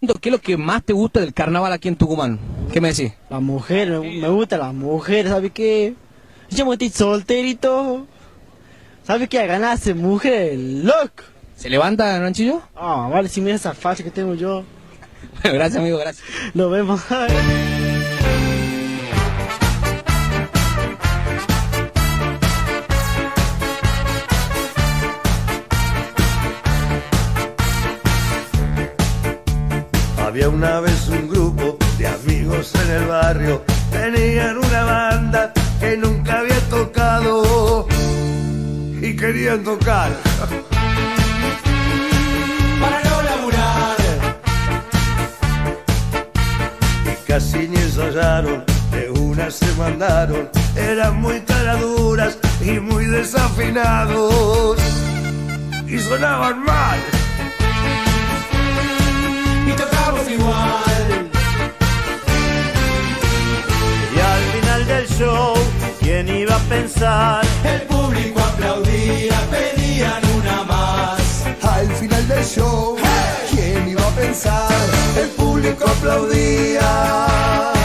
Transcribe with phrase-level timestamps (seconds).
[0.00, 2.38] ¿Qué es lo que más te gusta del carnaval aquí en Tucumán?
[2.72, 3.12] ¿Qué me decís?
[3.28, 5.94] La mujer, me, me gusta la mujer, ¿sabes qué?
[6.48, 8.06] Yo estoy solterito.
[9.02, 9.40] ¿Sabes qué?
[9.40, 11.22] A ganarse mujer, loco.
[11.54, 12.62] ¿Se levanta, Ranchillo?
[12.74, 14.64] Ah, vale, si mira esa facha que tengo yo.
[15.42, 16.26] Bueno, gracias, amigo, gracias.
[16.54, 17.02] Nos vemos.
[30.30, 36.38] Había una vez un grupo de amigos en el barrio, tenían una banda que nunca
[36.38, 37.88] había tocado
[39.02, 40.12] y querían tocar.
[42.80, 43.96] Para no laburar.
[47.06, 54.78] Y casi ni ensayaron, de una se mandaron, eran muy caraduras y muy desafinados
[55.88, 57.19] y sonaban mal
[60.34, 61.30] igual.
[64.14, 65.54] Y al final del show,
[66.00, 67.44] ¿quién iba a pensar?
[67.64, 71.44] El público aplaudía, pedían una más.
[71.62, 72.96] Al final del show,
[73.50, 74.72] ¿quién iba a pensar?
[75.16, 77.79] El público aplaudía.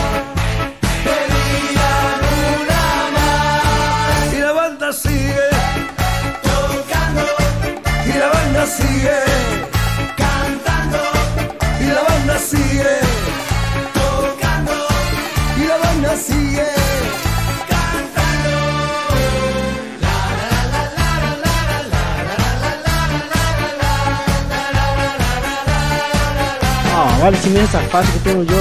[27.26, 28.56] Ah, vale, si mira que tengo yo.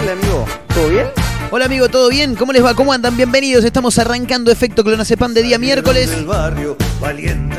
[0.00, 1.06] Hola amigo, ¿todo bien?
[1.50, 2.34] Hola amigo, ¿todo bien?
[2.34, 2.72] ¿Cómo les va?
[2.72, 3.14] ¿Cómo andan?
[3.14, 3.62] Bienvenidos.
[3.62, 6.10] Estamos arrancando Efecto Clonazepam de día miércoles.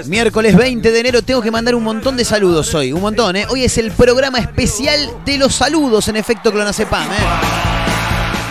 [0.07, 3.45] Miércoles 20 de enero tengo que mandar un montón de saludos hoy, un montón, ¿eh?
[3.49, 7.17] Hoy es el programa especial de los saludos en Efecto Clonazepam, ¿eh?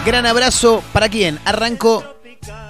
[0.07, 1.41] Gran abrazo, ¿para quién?
[1.45, 2.14] Arranco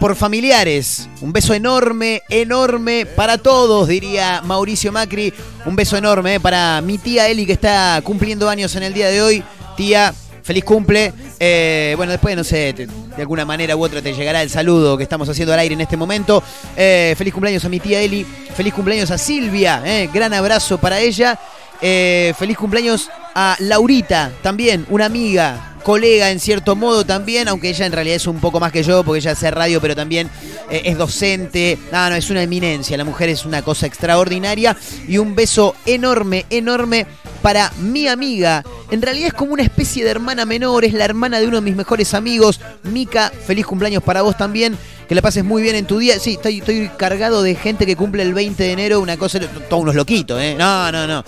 [0.01, 1.09] por familiares.
[1.21, 5.33] Un beso enorme, enorme para todos, diría Mauricio Macri.
[5.65, 6.41] Un beso enorme ¿eh?
[6.41, 9.43] para mi tía Eli que está cumpliendo años en el día de hoy.
[9.77, 11.13] Tía, feliz cumple.
[11.41, 12.89] Eh, bueno, después, no sé, de
[13.21, 15.97] alguna manera u otra te llegará el saludo que estamos haciendo al aire en este
[15.97, 16.43] momento.
[16.77, 18.25] Eh, feliz cumpleaños a mi tía Eli.
[18.55, 19.83] Feliz cumpleaños a Silvia.
[20.13, 21.39] gran abrazo para ella.
[21.81, 27.93] Feliz cumpleaños a Laurita, también, una amiga, colega en cierto modo también, aunque ella en
[27.93, 30.29] realidad es un poco más que yo, porque ella hace radio, pero también
[30.71, 31.79] eh, es docente.
[31.93, 34.77] No, no, es una eminencia, la mujer es una cosa extraordinaria.
[35.07, 37.07] Y un beso enorme, enorme
[37.43, 38.65] para mi amiga.
[38.91, 41.63] En realidad es como una especie de hermana menor, es la hermana de uno de
[41.63, 43.31] mis mejores amigos, Mica.
[43.47, 44.77] Feliz cumpleaños para vos también.
[45.07, 46.19] Que la pases muy bien en tu día.
[46.19, 49.83] Sí, estoy, estoy cargado de gente que cumple el 20 de enero, una cosa, todos
[49.83, 50.57] unos loquitos, ¿eh?
[50.59, 51.23] No, no, no.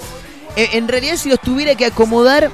[0.57, 2.51] Eh, en realidad, si los tuviera que acomodar,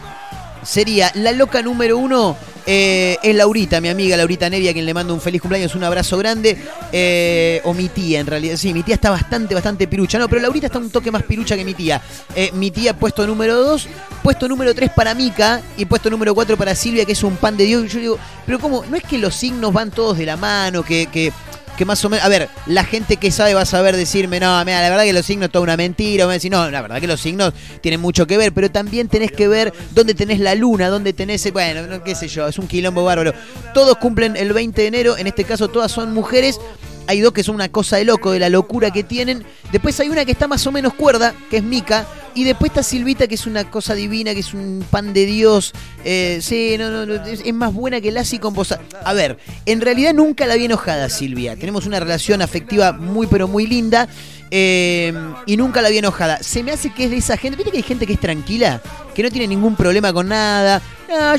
[0.63, 2.37] sería la loca número uno.
[2.65, 6.17] eh, es Laurita, mi amiga Laurita Nevia, quien le mando un feliz cumpleaños, un abrazo
[6.19, 6.57] grande.
[6.93, 8.57] eh, o mi tía, en realidad.
[8.57, 10.19] Sí, mi tía está bastante, bastante pirucha.
[10.19, 12.01] No, pero Laurita está un toque más pirucha que mi tía.
[12.37, 13.89] Eh, mi tía, puesto número dos.
[14.23, 15.61] Puesto número tres para Mica.
[15.77, 17.85] Y puesto número cuatro para Silvia, que es un pan de Dios.
[17.85, 18.85] Y yo digo, pero ¿cómo?
[18.89, 21.33] No es que los signos van todos de la mano, que
[21.85, 24.65] más o menos, a ver, la gente que sabe va a saber decirme, no, la
[24.65, 27.21] verdad que los signos toda una mentira, o me decir, no, la verdad que los
[27.21, 31.13] signos tienen mucho que ver, pero también tenés que ver dónde tenés la luna, dónde
[31.13, 33.33] tenés, bueno, no, qué sé yo, es un quilombo bárbaro.
[33.75, 36.59] Todos cumplen el 20 de enero, en este caso todas son mujeres.
[37.07, 39.45] Hay dos que son una cosa de loco, de la locura que tienen.
[39.71, 42.07] Después hay una que está más o menos cuerda, que es Mica.
[42.35, 45.73] Y después está Silvita, que es una cosa divina, que es un pan de Dios.
[46.05, 48.75] Eh, sí, no, no, no, es, más buena que Lassi con vos.
[49.05, 51.57] A ver, en realidad nunca la vi enojada, Silvia.
[51.57, 54.09] Tenemos una relación afectiva muy, pero muy linda.
[54.55, 55.15] Eh,
[55.47, 56.43] y nunca la vi enojada.
[56.43, 57.57] Se me hace que es de esa gente.
[57.57, 58.83] ¿Viste que hay gente que es tranquila?
[59.15, 60.83] Que no tiene ningún problema con nada.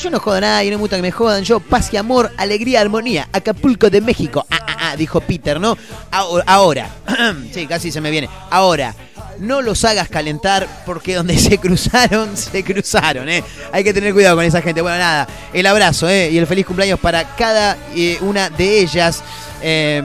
[0.01, 1.43] Yo no jodo a nadie, no me gusta que me jodan.
[1.43, 3.29] Yo, paz y amor, alegría, armonía.
[3.31, 4.47] Acapulco de México.
[4.49, 5.77] Ah, ah, ah, dijo Peter, ¿no?
[6.09, 6.89] Ahora, ahora.
[7.53, 8.29] sí, casi se me viene.
[8.49, 8.95] Ahora,
[9.37, 13.43] no los hagas calentar porque donde se cruzaron, se cruzaron, ¿eh?
[13.71, 14.81] Hay que tener cuidado con esa gente.
[14.81, 16.31] Bueno, nada, el abrazo, ¿eh?
[16.31, 19.21] Y el feliz cumpleaños para cada eh, una de ellas.
[19.63, 20.03] Eh,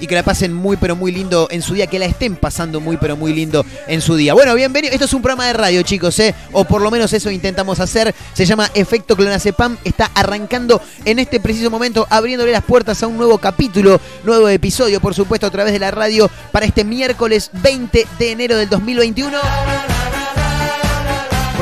[0.00, 1.86] y que la pasen muy, pero muy lindo en su día.
[1.86, 4.34] Que la estén pasando muy, pero muy lindo en su día.
[4.34, 4.92] Bueno, bienvenido.
[4.92, 6.34] Esto es un programa de radio, chicos, ¿eh?
[6.52, 8.14] O por lo menos eso intentamos hacer.
[8.32, 9.76] Se llama Efecto Clonazepam.
[9.84, 15.00] Está arrancando en este preciso momento, abriéndole las puertas a un nuevo capítulo, nuevo episodio,
[15.00, 20.23] por supuesto, a través de la radio para este miércoles 20 de enero del 2021.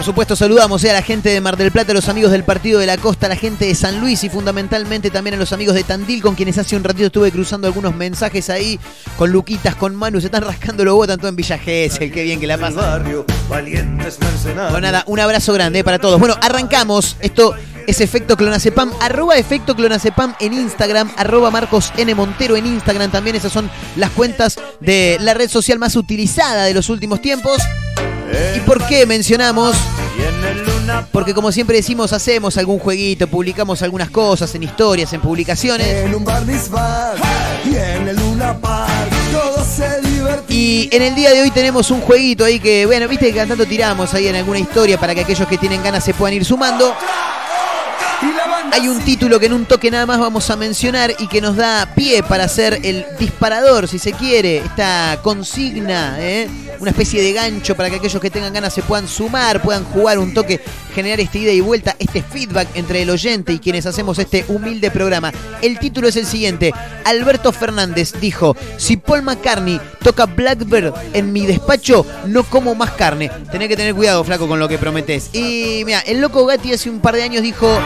[0.03, 2.43] Por supuesto, saludamos eh, a la gente de Mar del Plata, a los amigos del
[2.43, 5.53] Partido de la Costa, a la gente de San Luis y fundamentalmente también a los
[5.53, 8.81] amigos de Tandil, con quienes hace un ratito estuve cruzando algunos mensajes ahí,
[9.17, 12.41] con Luquitas, con Manu, se están rascando los botas todo en Villa Gesell, qué bien
[12.41, 12.81] que la El pasa.
[12.81, 14.73] barrio, valientes mercenarios.
[14.73, 16.19] Bueno, nada, un abrazo grande eh, para todos.
[16.19, 17.17] Bueno, arrancamos.
[17.21, 17.55] Esto
[17.87, 18.91] es Efecto Clonacepam.
[19.01, 21.13] Arroba Efecto Clonacepam en Instagram.
[21.17, 22.13] Arroba Marcos N.
[22.17, 23.13] Montero en Instagram.
[23.13, 27.63] También esas son las cuentas de la red social más utilizada de los últimos tiempos.
[28.57, 29.77] ¿Y por qué mencionamos?
[31.11, 36.05] Porque como siempre decimos, hacemos algún jueguito, publicamos algunas cosas en historias, en publicaciones.
[40.49, 43.67] Y en el día de hoy tenemos un jueguito ahí que, bueno, viste que tanto
[43.67, 46.95] tiramos ahí en alguna historia para que aquellos que tienen ganas se puedan ir sumando.
[48.71, 51.57] Hay un título que en un toque nada más vamos a mencionar y que nos
[51.57, 56.49] da pie para hacer el disparador, si se quiere, esta consigna, ¿eh?
[56.79, 60.19] una especie de gancho para que aquellos que tengan ganas se puedan sumar, puedan jugar
[60.19, 60.61] un toque,
[60.95, 64.91] generar esta ida y vuelta, este feedback entre el oyente y quienes hacemos este humilde
[64.91, 65.33] programa.
[65.61, 66.73] El título es el siguiente.
[67.05, 73.31] Alberto Fernández dijo, si Paul McCartney toca Blackbird en mi despacho, no como más carne.
[73.51, 75.31] Tenés que tener cuidado, flaco, con lo que prometes.
[75.35, 77.81] Y mira, el loco Gatti hace un par de años dijo...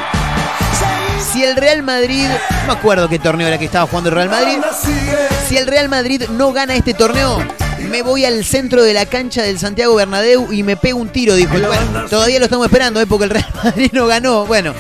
[1.33, 4.29] Si el Real Madrid, no me acuerdo qué torneo era que estaba jugando el Real
[4.29, 4.59] Madrid,
[5.49, 7.43] si el Real Madrid no gana este torneo,
[7.91, 11.35] me voy al centro de la cancha del Santiago Bernabéu y me pego un tiro,
[11.35, 11.53] dijo.
[11.59, 13.07] Bueno, todavía lo estamos esperando, ¿eh?
[13.07, 14.47] porque el Real Madrid no ganó.
[14.47, 14.75] Bueno,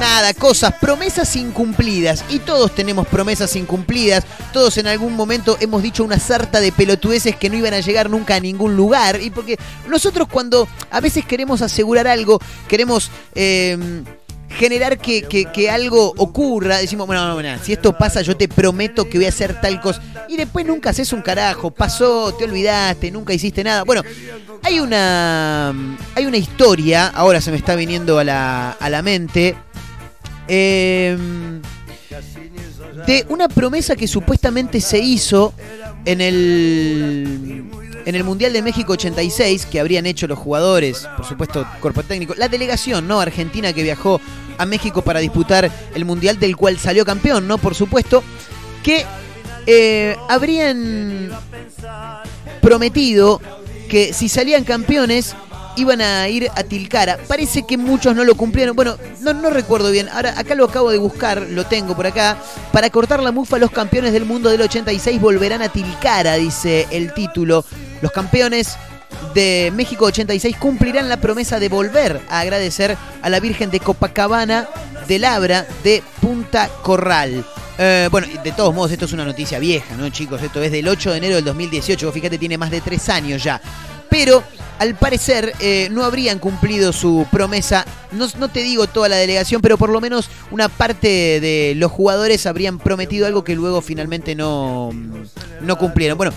[0.00, 2.24] nada, cosas, promesas incumplidas.
[2.28, 4.24] Y todos tenemos promesas incumplidas.
[4.52, 8.10] Todos en algún momento hemos dicho una sarta de pelotudeces que no iban a llegar
[8.10, 9.20] nunca a ningún lugar.
[9.20, 9.58] Y porque
[9.88, 13.10] nosotros cuando a veces queremos asegurar algo, queremos...
[13.34, 14.02] eh,
[14.58, 19.18] generar que, que- algo ocurra, decimos, bueno, no, si esto pasa, yo te prometo que
[19.18, 20.02] voy a hacer tal cosa.
[20.28, 23.84] Y después nunca haces un carajo, pasó, te olvidaste, nunca hiciste nada.
[23.84, 24.02] Bueno,
[24.62, 25.70] hay una,
[26.14, 29.56] hay una historia, ahora se me está viniendo a la, a la mente,
[30.48, 31.16] eh,
[33.06, 35.54] de una promesa que supuestamente se hizo
[36.04, 37.64] en el
[38.04, 42.34] en el Mundial de México 86 que habrían hecho los jugadores, por supuesto, cuerpo técnico,
[42.36, 43.20] la delegación, ¿no?
[43.20, 44.20] Argentina que viajó
[44.58, 47.58] a México para disputar el Mundial del cual salió campeón, ¿no?
[47.58, 48.22] Por supuesto,
[48.82, 49.04] que
[49.66, 51.30] eh, habrían
[52.60, 53.40] prometido
[53.88, 55.36] que si salían campeones
[55.76, 57.18] iban a ir a Tilcara.
[57.28, 58.76] Parece que muchos no lo cumplieron.
[58.76, 60.08] Bueno, no, no recuerdo bien.
[60.08, 62.36] Ahora acá lo acabo de buscar, lo tengo por acá.
[62.72, 67.14] Para cortar la mufa, los campeones del mundo del 86 volverán a Tilcara, dice el
[67.14, 67.64] título.
[68.02, 68.76] Los campeones
[69.32, 74.68] de México 86 cumplirán la promesa de volver a agradecer a la Virgen de Copacabana
[75.06, 77.44] de Labra de Punta Corral.
[77.78, 80.42] Eh, bueno, de todos modos, esto es una noticia vieja, ¿no, chicos?
[80.42, 82.06] Esto es del 8 de enero del 2018.
[82.06, 83.60] Vos Fíjate, tiene más de tres años ya.
[84.10, 84.42] Pero,
[84.78, 87.86] al parecer, eh, no habrían cumplido su promesa.
[88.10, 91.90] No, no te digo toda la delegación, pero por lo menos una parte de los
[91.90, 94.90] jugadores habrían prometido algo que luego finalmente no,
[95.62, 96.18] no cumplieron.
[96.18, 96.34] Bueno,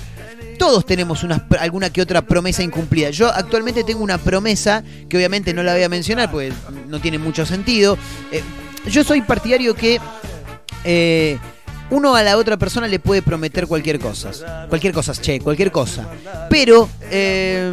[0.58, 3.10] todos tenemos una, alguna que otra promesa incumplida.
[3.10, 6.52] Yo actualmente tengo una promesa que obviamente no la voy a mencionar porque
[6.88, 7.98] no tiene mucho sentido.
[8.32, 8.42] Eh,
[8.90, 10.00] yo soy partidario que
[10.84, 11.38] eh,
[11.90, 14.68] uno a la otra persona le puede prometer cualquier cosa.
[14.68, 16.08] Cualquier cosa, che, cualquier cosa.
[16.50, 17.72] Pero eh,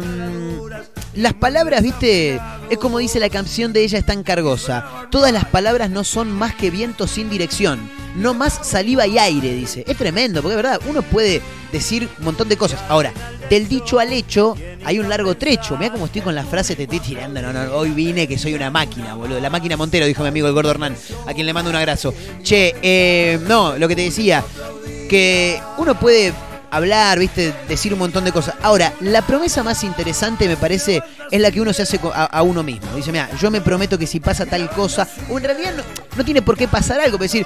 [1.15, 2.39] las palabras, viste,
[2.69, 5.07] es como dice la canción de ella es tan cargosa.
[5.11, 7.89] Todas las palabras no son más que viento sin dirección.
[8.15, 9.83] No más saliva y aire, dice.
[9.87, 11.41] Es tremendo, porque es verdad, uno puede
[11.71, 12.79] decir un montón de cosas.
[12.89, 13.11] Ahora,
[13.49, 14.55] del dicho al hecho
[14.85, 15.77] hay un largo trecho.
[15.77, 17.41] Mira cómo estoy con la frase, te estoy tirando.
[17.41, 19.39] No, no, hoy vine que soy una máquina, boludo.
[19.39, 20.95] La máquina Montero, dijo mi amigo el gordo Hernán,
[21.25, 22.13] a quien le mando un abrazo.
[22.43, 24.43] Che, eh, no, lo que te decía,
[25.09, 26.33] que uno puede
[26.75, 28.55] hablar, viste, decir un montón de cosas.
[28.61, 31.01] Ahora, la promesa más interesante me parece
[31.31, 32.93] es la que uno se hace a, a uno mismo.
[32.95, 35.83] Dice, mira, yo me prometo que si pasa tal cosa, o en realidad no,
[36.15, 37.45] no tiene por qué pasar algo, pero decir,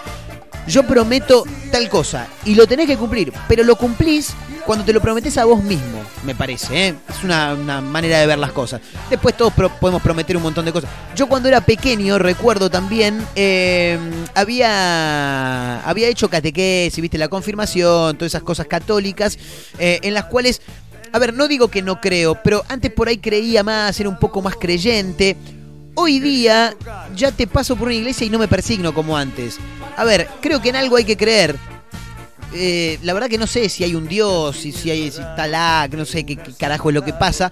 [0.68, 4.34] yo prometo tal cosa y lo tenés que cumplir, pero lo cumplís
[4.68, 6.90] cuando te lo prometés a vos mismo, me parece.
[6.90, 6.96] ¿eh?
[7.10, 8.82] Es una, una manera de ver las cosas.
[9.10, 10.90] Después todos podemos prometer un montón de cosas.
[11.16, 13.98] Yo cuando era pequeño, recuerdo también, eh,
[14.36, 19.40] había, había hecho catequesis, viste, la confirmación, todas esas cosas católicas,
[19.80, 20.62] eh, en las cuales...
[21.14, 24.20] A ver, no digo que no creo, pero antes por ahí creía más, era un
[24.20, 25.38] poco más creyente.
[25.96, 26.76] Hoy día
[27.16, 29.58] ya te paso por una iglesia y no me persigno como antes.
[29.96, 31.56] A ver, creo que en algo hay que creer.
[32.54, 35.48] Eh, la verdad que no sé si hay un Dios, si, si hay si está
[35.48, 37.51] la, no sé qué, carajo es lo que pasa.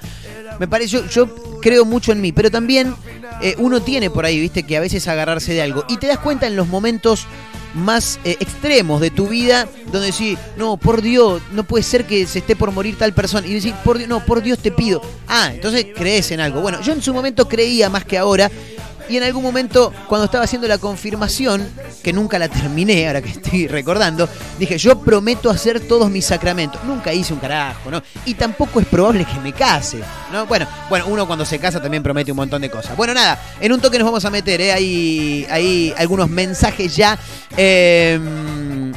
[0.60, 2.96] Me parece, yo, yo creo mucho en mí, pero también
[3.42, 5.84] eh, uno tiene por ahí, viste, que a veces agarrarse de algo.
[5.90, 7.28] Y te das cuenta en los momentos
[7.76, 12.26] más eh, extremos de tu vida, donde decís, no, por Dios, no puede ser que
[12.26, 13.46] se esté por morir tal persona.
[13.46, 15.02] Y decís, por Dios, no, por Dios te pido.
[15.28, 16.62] Ah, entonces crees en algo.
[16.62, 18.50] Bueno, yo en su momento creía más que ahora.
[19.10, 21.68] Y en algún momento, cuando estaba haciendo la confirmación,
[22.04, 26.84] que nunca la terminé, ahora que estoy recordando, dije, yo prometo hacer todos mis sacramentos.
[26.84, 28.02] Nunca hice un carajo, ¿no?
[28.26, 30.00] Y tampoco es probable que me case,
[30.32, 30.46] ¿no?
[30.46, 32.98] Bueno, bueno, uno cuando se casa también promete un montón de cosas.
[32.98, 34.72] Bueno, nada, en un toque nos vamos a meter, ¿eh?
[34.72, 37.18] Hay, hay algunos mensajes ya
[37.58, 38.20] eh,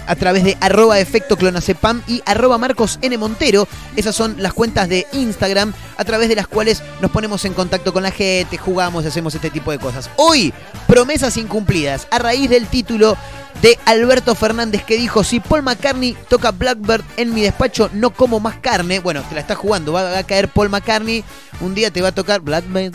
[0.07, 3.17] a través de arroba efecto clonacepam y arroba Marcos N.
[3.19, 3.67] Montero.
[3.97, 7.93] Esas son las cuentas de Instagram a través de las cuales nos ponemos en contacto
[7.93, 10.11] con la gente, jugamos hacemos este tipo de cosas.
[10.17, 10.53] Hoy,
[10.87, 13.17] promesas incumplidas, a raíz del título
[13.63, 18.41] de Alberto Fernández que dijo, si Paul McCartney toca Blackbird en mi despacho, no como
[18.41, 19.01] más carne.
[19.01, 21.25] Bueno, te la está jugando, va, a caer Paul McCartney,
[21.61, 22.93] un día te va a tocar Blackbird.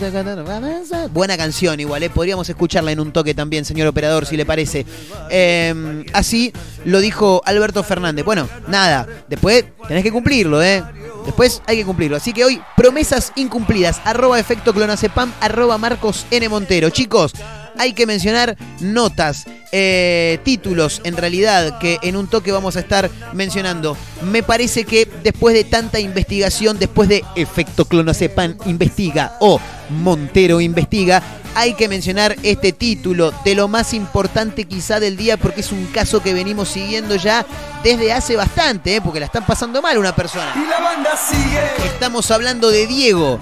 [1.11, 2.09] Buena canción igual, ¿eh?
[2.09, 4.85] podríamos escucharla en un toque también, señor operador, si le parece.
[5.29, 6.53] Eh, así
[6.85, 8.23] lo dijo Alberto Fernández.
[8.25, 10.83] Bueno, nada, después tenés que cumplirlo, ¿eh?
[11.25, 12.17] Después hay que cumplirlo.
[12.17, 14.01] Así que hoy, promesas incumplidas.
[14.03, 16.49] Arroba efecto clonacepam, arroba Marcos N.
[16.49, 16.89] Montero.
[16.89, 17.33] Chicos,
[17.77, 23.09] hay que mencionar notas, eh, títulos en realidad que en un toque vamos a estar
[23.33, 23.97] mencionando.
[24.21, 31.21] Me parece que después de tanta investigación, después de Efecto Clonacepan investiga o Montero investiga,
[31.55, 35.85] hay que mencionar este título de lo más importante quizá del día porque es un
[35.87, 37.45] caso que venimos siguiendo ya
[37.83, 39.01] desde hace bastante, ¿eh?
[39.01, 40.53] porque la están pasando mal una persona.
[40.55, 41.85] Y la banda sigue.
[41.85, 43.39] Estamos hablando de Diego.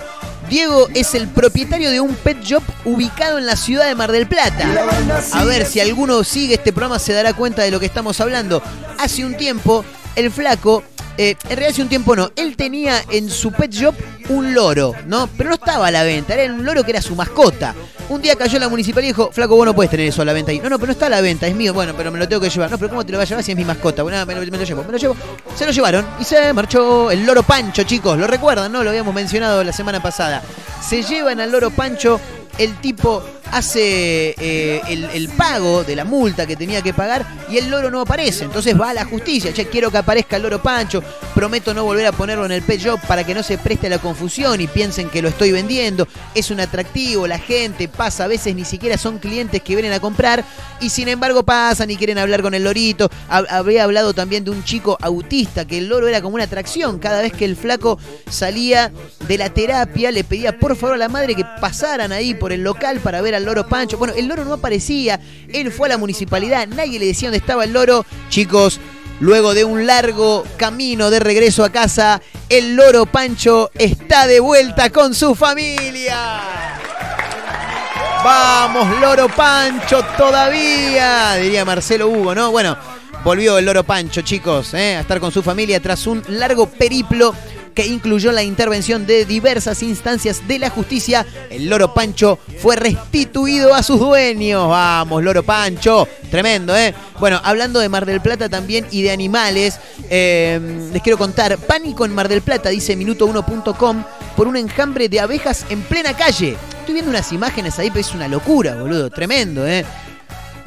[0.51, 4.27] Diego es el propietario de un pet shop ubicado en la ciudad de Mar del
[4.27, 4.67] Plata.
[5.31, 8.62] A ver si alguno sigue este programa se dará cuenta de lo que estamos hablando.
[8.98, 9.86] Hace un tiempo,
[10.17, 10.84] el flaco,
[11.24, 13.94] eh, en realidad hace un tiempo no, él tenía en su pet shop
[14.30, 15.30] un loro, ¿no?
[15.38, 17.75] Pero no estaba a la venta, era un loro que era su mascota.
[18.10, 20.34] Un día cayó la municipalidad y dijo, flaco, vos no puedes tener eso a la
[20.34, 20.60] venta ahí.
[20.60, 21.75] No, no, pero no está a la venta, es mío.
[21.75, 22.72] Bueno, pero me lo tengo que llevar.
[22.72, 24.01] No, pero ¿cómo te lo vas a llevar si es mi mascota?
[24.01, 25.16] Bueno, me lo, me lo llevo, me lo llevo.
[25.56, 28.18] Se lo llevaron y se marchó el loro Pancho, chicos.
[28.18, 28.84] ¿Lo recuerdan, no?
[28.84, 30.42] Lo habíamos mencionado la semana pasada.
[30.84, 32.20] Se llevan al loro Pancho,
[32.58, 37.70] el tipo hace eh, el, pago de la multa que tenía que pagar y el
[37.70, 38.46] loro no aparece.
[38.46, 41.03] Entonces va a la justicia, che, quiero que aparezca el loro Pancho,
[41.36, 43.89] prometo no volver a ponerlo en el pet shop para que no se preste a
[43.91, 46.08] la confusión y piensen que lo estoy vendiendo.
[46.36, 50.00] Es un atractivo, la gente pasa, a veces ni siquiera son clientes que vienen a
[50.00, 50.43] comprar
[50.79, 53.10] y sin embargo pasan y quieren hablar con el lorito.
[53.29, 57.00] Hab- Habría hablado también de un chico autista, que el loro era como una atracción.
[57.00, 58.91] Cada vez que el flaco salía
[59.27, 62.63] de la terapia, le pedía por favor a la madre que pasaran ahí por el
[62.63, 63.98] local para ver al loro Pancho.
[63.98, 65.20] Bueno, el loro no aparecía,
[65.52, 68.06] él fue a la municipalidad, nadie le decía dónde estaba el loro.
[68.30, 68.80] Chicos,
[69.20, 74.90] luego de un largo camino de regreso a casa, el loro Pancho está de vuelta
[74.90, 76.42] con su familia.
[78.24, 82.52] Vamos, Loro Pancho, todavía, diría Marcelo Hugo, ¿no?
[82.52, 82.78] Bueno,
[83.24, 84.98] volvió el Loro Pancho, chicos, ¿eh?
[84.98, 87.34] a estar con su familia tras un largo periplo
[87.74, 91.25] que incluyó la intervención de diversas instancias de la justicia.
[91.50, 94.68] El Loro Pancho fue restituido a sus dueños.
[94.70, 96.08] Vamos, Loro Pancho.
[96.30, 96.94] Tremendo, ¿eh?
[97.20, 102.06] Bueno, hablando de Mar del Plata también y de animales, eh, les quiero contar, pánico
[102.06, 104.04] en Mar del Plata, dice minuto1.com,
[104.36, 106.58] por un enjambre de abejas en plena calle.
[106.80, 109.10] Estoy viendo unas imágenes ahí, pero es una locura, boludo.
[109.10, 109.86] Tremendo, ¿eh?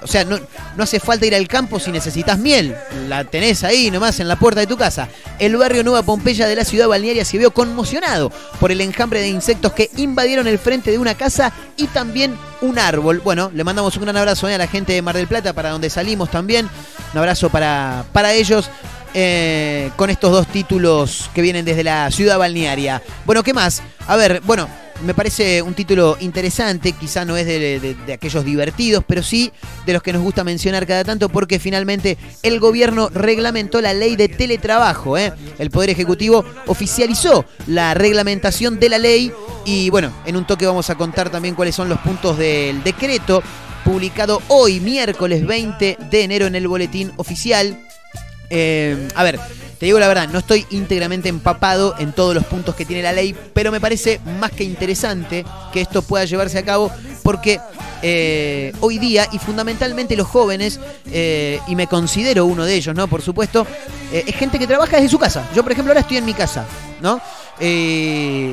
[0.04, 0.38] O sea, no,
[0.76, 2.76] no hace falta ir al campo si necesitas miel.
[3.08, 5.08] La tenés ahí nomás en la puerta de tu casa.
[5.38, 8.30] El barrio Nueva Pompeya de la ciudad balnearia se vio conmocionado
[8.60, 12.78] por el enjambre de insectos que invadieron el frente de una casa y también un
[12.78, 13.20] árbol.
[13.24, 15.70] Bueno, le mandamos un gran abrazo eh, a la gente de Mar del Plata, para
[15.70, 16.68] donde salimos también.
[17.12, 18.68] Un abrazo para, para ellos.
[19.14, 23.00] eh, con estos dos títulos que vienen desde la ciudad balnearia.
[23.24, 23.82] Bueno, ¿qué más?
[24.06, 24.68] A ver, bueno,
[25.02, 29.52] me parece un título interesante, quizá no es de, aquellos divertidos, pero sí
[29.86, 34.16] de los que nos gusta mencionar cada tanto porque finalmente el gobierno reglamentó la ley
[34.16, 35.18] de teletrabajo.
[35.18, 35.32] ¿eh?
[35.58, 39.32] El Poder Ejecutivo oficializó la reglamentación de la ley
[39.64, 43.42] y bueno, en un toque vamos a contar también cuáles son los puntos del decreto
[43.84, 47.78] publicado hoy, miércoles 20 de enero en el boletín oficial.
[48.50, 49.38] Eh, a ver,
[49.78, 53.12] te digo la verdad, no estoy íntegramente empapado en todos los puntos que tiene la
[53.12, 56.90] ley, pero me parece más que interesante que esto pueda llevarse a cabo
[57.22, 57.60] porque
[58.02, 60.78] eh, hoy día y fundamentalmente los jóvenes,
[61.10, 63.08] eh, y me considero uno de ellos, ¿no?
[63.08, 63.66] Por supuesto,
[64.12, 65.48] eh, es gente que trabaja desde su casa.
[65.54, 66.66] Yo, por ejemplo, ahora estoy en mi casa,
[67.00, 67.20] ¿no?
[67.58, 68.52] Y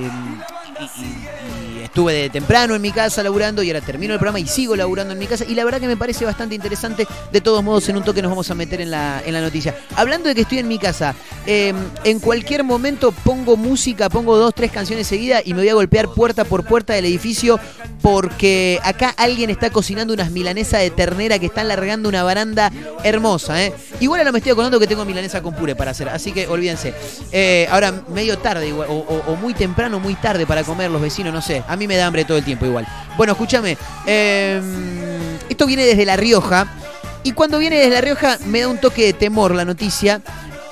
[1.92, 5.12] estuve de temprano en mi casa laburando y ahora termino el programa y sigo laburando
[5.12, 5.44] en mi casa.
[5.46, 7.06] Y la verdad que me parece bastante interesante.
[7.34, 9.76] De todos modos, en un toque nos vamos a meter en la, en la noticia.
[9.98, 11.74] Hablando de que estoy en mi casa, eh,
[12.06, 16.08] en cualquier momento pongo música, pongo dos, tres canciones seguidas y me voy a golpear
[16.08, 17.60] puerta por puerta del edificio
[18.02, 22.72] porque acá alguien está cocinando unas milanesas de ternera que están largando una baranda
[23.04, 23.64] hermosa.
[23.64, 23.74] ¿eh?
[24.00, 26.94] Igual ahora me estoy acordando que tengo milanesa con puré para hacer, así que olvídense.
[27.32, 31.64] Eh, ahora medio tarde o, muy temprano, muy tarde para comer los vecinos, no sé.
[31.88, 32.88] Me da hambre todo el tiempo igual.
[33.18, 33.78] Bueno, escúchame.
[34.06, 34.62] eh,
[35.50, 36.68] esto viene desde La Rioja.
[37.24, 40.22] Y cuando viene desde La Rioja me da un toque de temor la noticia.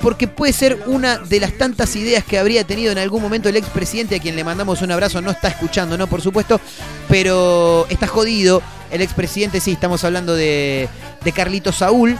[0.01, 3.57] Porque puede ser una de las tantas ideas que habría tenido en algún momento el
[3.57, 6.07] expresidente, a quien le mandamos un abrazo, no está escuchando, ¿no?
[6.07, 6.61] Por supuesto,
[7.09, 8.61] pero está jodido.
[8.91, 10.87] El expresidente, sí, estamos hablando de,
[11.21, 12.17] de Carlito Saúl,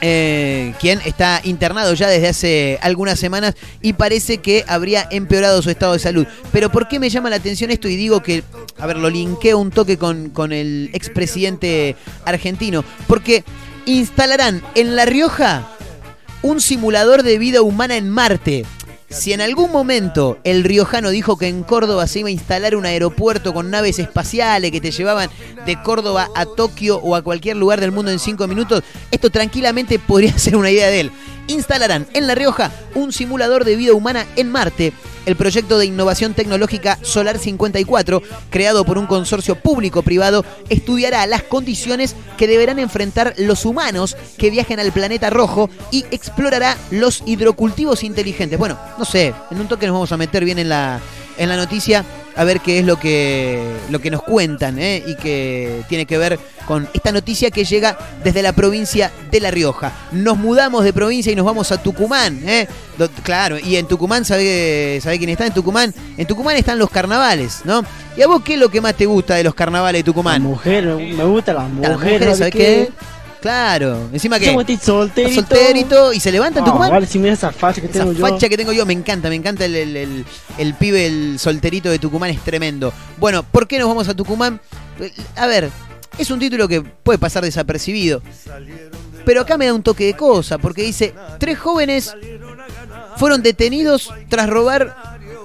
[0.00, 5.70] eh, quien está internado ya desde hace algunas semanas y parece que habría empeorado su
[5.70, 6.26] estado de salud.
[6.52, 8.44] Pero ¿por qué me llama la atención esto y digo que,
[8.78, 12.84] a ver, lo linkeo un toque con, con el expresidente argentino?
[13.06, 13.44] Porque
[13.86, 15.68] instalarán en La Rioja
[16.42, 18.64] un simulador de vida humana en Marte.
[19.10, 22.84] Si en algún momento el riojano dijo que en Córdoba se iba a instalar un
[22.84, 25.30] aeropuerto con naves espaciales que te llevaban
[25.64, 29.98] de Córdoba a Tokio o a cualquier lugar del mundo en cinco minutos, esto tranquilamente
[29.98, 31.12] podría ser una idea de él.
[31.46, 34.92] Instalarán en La Rioja un simulador de vida humana en Marte.
[35.28, 42.16] El proyecto de innovación tecnológica Solar 54, creado por un consorcio público-privado, estudiará las condiciones
[42.38, 48.58] que deberán enfrentar los humanos que viajen al planeta rojo y explorará los hidrocultivos inteligentes.
[48.58, 50.98] Bueno, no sé, en un toque nos vamos a meter bien en la,
[51.36, 52.06] en la noticia
[52.38, 55.02] a ver qué es lo que, lo que nos cuentan ¿eh?
[55.06, 59.50] y que tiene que ver con esta noticia que llega desde la provincia de La
[59.50, 59.92] Rioja.
[60.12, 62.40] Nos mudamos de provincia y nos vamos a Tucumán.
[62.46, 62.66] ¿eh?
[62.96, 65.92] Do- Claro, y en Tucumán, ¿sabe, ¿sabe quién está en Tucumán?
[66.16, 67.82] En Tucumán están los carnavales, ¿no?
[68.16, 70.04] ¿Y a vos qué es lo que más te gusta de los carnavales de La
[70.06, 70.40] Tucumán?
[70.42, 71.90] mujer, me gusta la mujer.
[71.90, 72.90] las mujeres, ¿sabes ¿sabes qué?
[73.40, 75.34] Claro, encima que estoy solterito.
[75.42, 76.90] solterito y se levanta en Ah, Tucumán.
[76.90, 78.26] vale, si mira esa facha que Esa tengo yo.
[78.26, 80.26] facha que tengo yo, me encanta, me encanta el, el- el-
[80.58, 82.92] el pibe, el solterito de Tucumán, es tremendo.
[83.18, 84.60] Bueno, ¿por qué nos vamos a Tucumán?
[85.36, 85.70] A ver,
[86.18, 88.22] es un título que puede pasar desapercibido.
[89.24, 92.12] Pero acá me da un toque de cosa, porque dice, tres jóvenes
[93.16, 94.96] fueron detenidos tras robar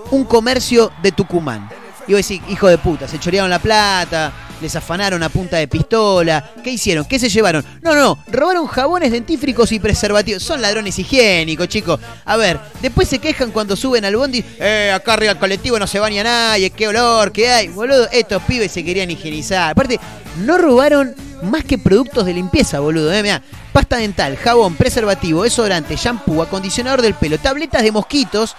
[0.09, 1.69] un comercio de Tucumán.
[2.07, 4.31] Y voy a decir, hijo de puta, se chorearon la plata,
[4.63, 6.51] les afanaron a punta de pistola.
[6.63, 7.05] ¿Qué hicieron?
[7.05, 7.63] ¿Qué se llevaron?
[7.81, 10.41] No, no, robaron jabones dentífricos y preservativos.
[10.41, 11.99] Son ladrones higiénicos, chicos.
[12.25, 14.43] A ver, después se quejan cuando suben al bondi.
[14.59, 17.67] Eh, acá arriba del colectivo no se baña nadie, qué olor que hay.
[17.67, 19.71] Boludo, estos pibes se querían higienizar.
[19.71, 19.99] Aparte,
[20.45, 23.13] no robaron más que productos de limpieza, boludo.
[23.13, 23.41] Eh, mirá,
[23.73, 28.55] pasta dental, jabón, preservativo, desodorante, shampoo, acondicionador del pelo, tabletas de mosquitos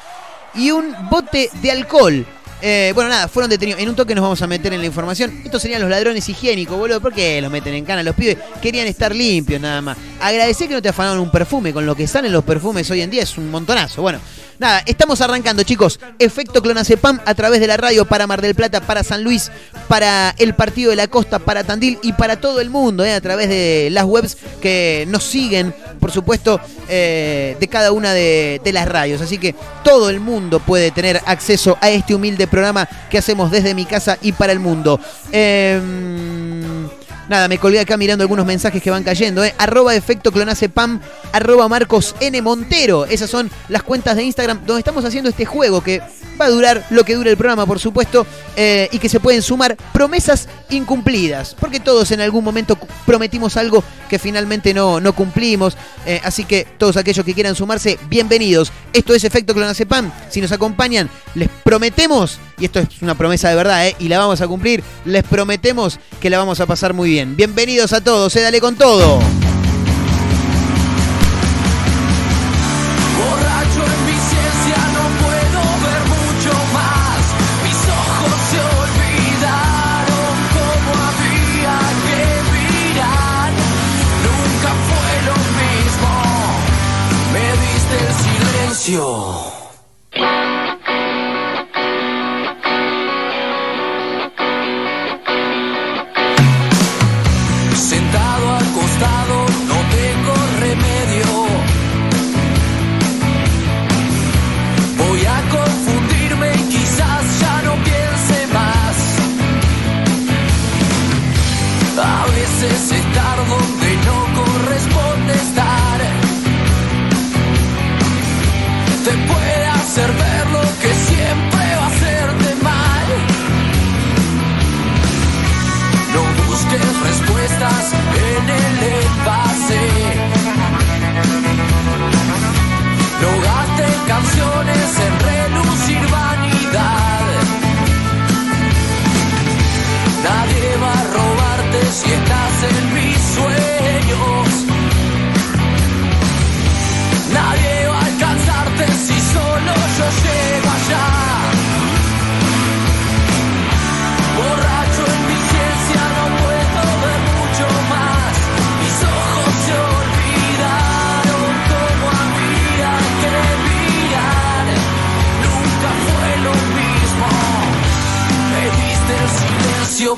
[0.55, 2.27] y un bote de alcohol.
[2.63, 3.81] Eh, bueno, nada, fueron detenidos.
[3.81, 5.43] En un toque nos vamos a meter en la información.
[5.45, 7.01] Estos serían los ladrones higiénicos, boludo.
[7.01, 8.03] ¿Por qué los meten en cana?
[8.03, 9.99] Los pibes querían estar limpios nada más.
[10.21, 11.73] Agradecer que no te afanaron un perfume.
[11.73, 14.03] Con lo que salen los perfumes hoy en día es un montonazo.
[14.03, 14.19] Bueno,
[14.59, 16.01] nada, estamos arrancando, chicos.
[16.19, 19.51] Efecto Clonazepam a través de la radio para Mar del Plata, para San Luis,
[19.89, 23.21] para el Partido de la Costa, para Tandil y para todo el mundo, eh, a
[23.21, 28.73] través de las webs que nos siguen, por supuesto, eh, de cada una de, de
[28.73, 29.21] las radios.
[29.21, 33.75] Así que todo el mundo puede tener acceso a este humilde programa que hacemos desde
[33.75, 35.01] mi casa y para el mundo.
[35.33, 36.89] Em,
[37.29, 39.43] Nada, me colgué acá mirando algunos mensajes que van cayendo.
[39.43, 39.55] ¿eh?
[39.57, 41.01] Arroba efecto clonacepam,
[41.33, 42.43] arroba Marcos N.
[42.43, 43.07] Montero.
[43.07, 46.03] Esas son las cuentas de Instagram donde estamos haciendo este juego que
[46.39, 49.41] va a durar lo que dure el programa, por supuesto, eh, y que se pueden
[49.41, 51.57] sumar promesas incumplidas.
[51.59, 55.77] Porque todos en algún momento prometimos algo que finalmente no, no cumplimos.
[56.05, 58.71] Eh, así que todos aquellos que quieran sumarse, bienvenidos.
[58.93, 60.13] Esto es Efecto Clonacepam.
[60.29, 64.41] Si nos acompañan, les prometemos, y esto es una promesa de verdad, y la vamos
[64.43, 67.14] a cumplir, les prometemos que la vamos a pasar muy bien.
[67.37, 69.44] Bienvenidos a todos, eh, dale con todo.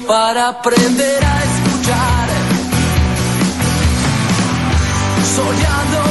[0.07, 2.29] Para aprender a escuchar.
[5.35, 6.06] Soñando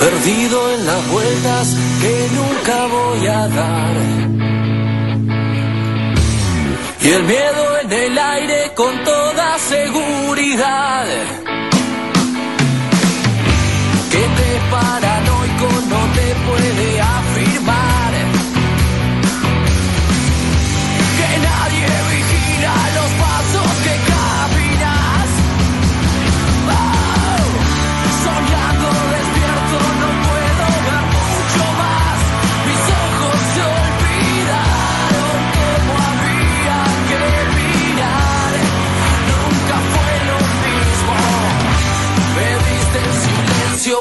[0.00, 3.96] Perdido en las vueltas que nunca voy a dar.
[7.02, 10.89] Y el miedo en el aire con toda seguridad.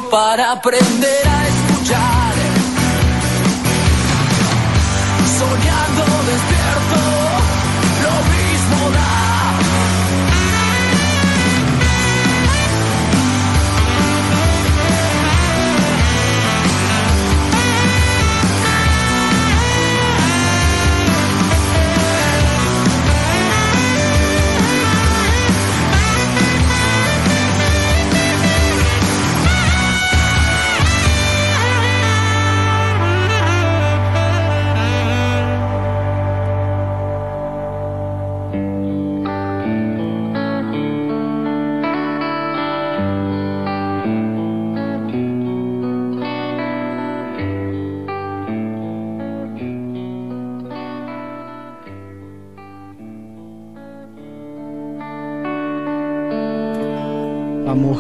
[0.10, 1.49] Para aprender a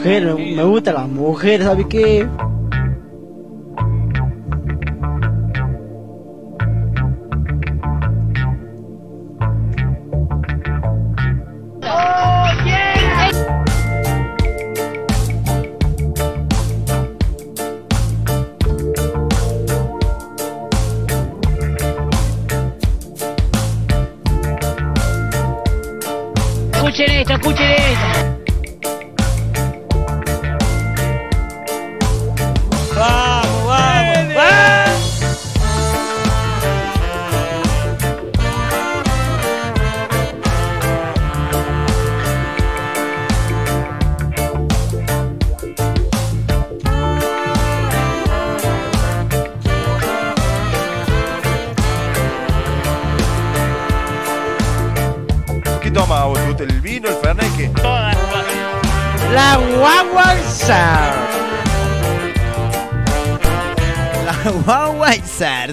[0.03, 2.27] Me gusta la mujer, ¿sabe qué?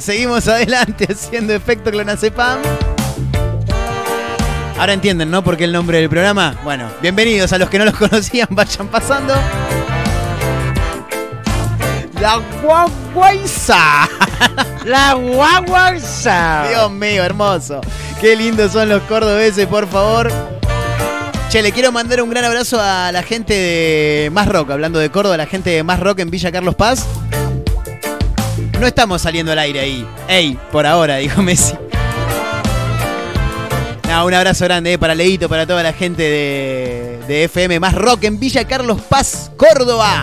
[0.06, 2.60] Seguimos adelante haciendo efecto clonazepam.
[4.78, 5.42] Ahora entienden, ¿no?
[5.42, 6.56] Por qué el nombre del programa.
[6.62, 9.34] Bueno, bienvenidos a los que no los conocían, vayan pasando.
[12.20, 13.74] La Wowweiser.
[14.84, 16.68] La guaguanza.
[16.68, 17.80] Dios mío, hermoso.
[18.20, 20.30] Qué lindos son los cordobeses, por favor.
[21.48, 25.10] Che, le quiero mandar un gran abrazo a la gente de Más Rock, hablando de
[25.10, 27.06] Córdoba, la gente de Más Rock en Villa Carlos Paz.
[28.80, 30.06] No estamos saliendo al aire ahí.
[30.28, 31.74] Ey, por ahora, dijo Messi.
[34.08, 38.24] No, un abrazo grande eh, para Leito, para toda la gente de FM Más Rock
[38.24, 40.22] en Villa Carlos Paz, Córdoba.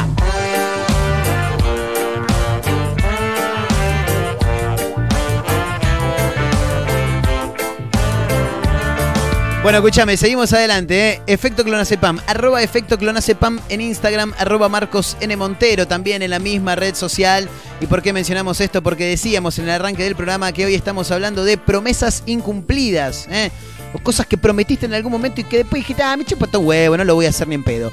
[9.64, 11.10] Bueno, escúchame, seguimos adelante.
[11.10, 11.22] ¿eh?
[11.26, 15.34] Efecto Clonacepam, arroba Efecto Clonacepam en Instagram, arroba Marcos N.
[15.38, 17.48] Montero, también en la misma red social.
[17.80, 18.84] ¿Y por qué mencionamos esto?
[18.84, 23.30] Porque decíamos en el arranque del programa que hoy estamos hablando de promesas incumplidas.
[23.32, 23.52] ¿eh?
[23.94, 26.64] O cosas que prometiste en algún momento y que después dijiste, ah, me chupa todo
[26.64, 27.90] huevo, no lo voy a hacer ni en pedo.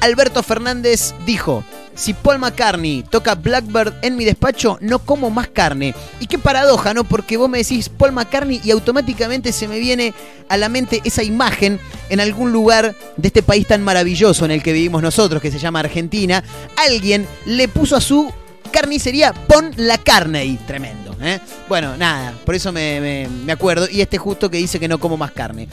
[0.00, 1.64] Alberto Fernández dijo,
[1.98, 5.94] si Paul McCartney toca Blackbird en mi despacho, no como más carne.
[6.20, 7.02] Y qué paradoja, ¿no?
[7.02, 10.14] Porque vos me decís Paul McCartney y automáticamente se me viene
[10.48, 14.62] a la mente esa imagen en algún lugar de este país tan maravilloso en el
[14.62, 16.44] que vivimos nosotros, que se llama Argentina.
[16.76, 18.32] Alguien le puso a su
[18.70, 21.16] carnicería Pon la carne y tremendo.
[21.20, 21.40] ¿eh?
[21.68, 23.88] Bueno, nada, por eso me, me- me acuerdo.
[23.90, 25.68] Y este justo que dice que no como más carne.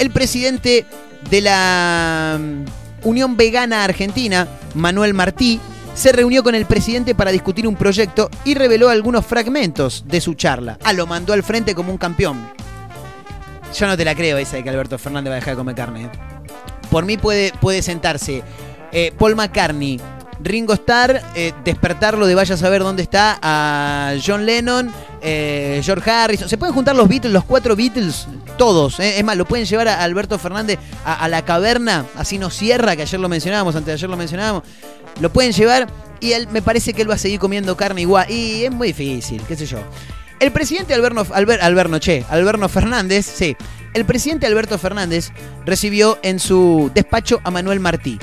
[0.00, 0.84] El presidente
[1.30, 2.38] de la
[3.02, 5.60] Unión Vegana Argentina, Manuel Martí,
[5.94, 10.34] se reunió con el presidente para discutir un proyecto y reveló algunos fragmentos de su
[10.34, 10.78] charla.
[10.84, 12.48] Ah, lo mandó al frente como un campeón.
[13.76, 15.74] Yo no te la creo esa de que Alberto Fernández va a dejar de comer
[15.74, 16.04] carne.
[16.04, 16.10] ¿eh?
[16.90, 18.44] Por mí puede, puede sentarse
[18.92, 20.00] eh, Paul McCartney,
[20.40, 26.48] Ringo Starr, eh, despertarlo de vaya a saber dónde está a John Lennon, George Harrison.
[26.48, 28.28] Se pueden juntar los Beatles, los cuatro Beatles,
[28.58, 29.00] todos.
[29.00, 29.18] eh.
[29.18, 33.02] Es más, lo pueden llevar a Alberto Fernández a, la caverna, así nos cierra, que
[33.02, 34.64] ayer lo mencionábamos, antes de ayer lo mencionábamos.
[35.20, 35.88] Lo pueden llevar
[36.20, 38.30] y él me parece que él va a seguir comiendo carne igual.
[38.30, 39.78] Y es muy difícil, qué sé yo.
[40.40, 43.56] El presidente Alberno, Alber- Alberno, che, Alberno Fernández, sí.
[43.94, 45.30] El presidente Alberto Fernández
[45.64, 48.18] recibió en su despacho a Manuel Martí.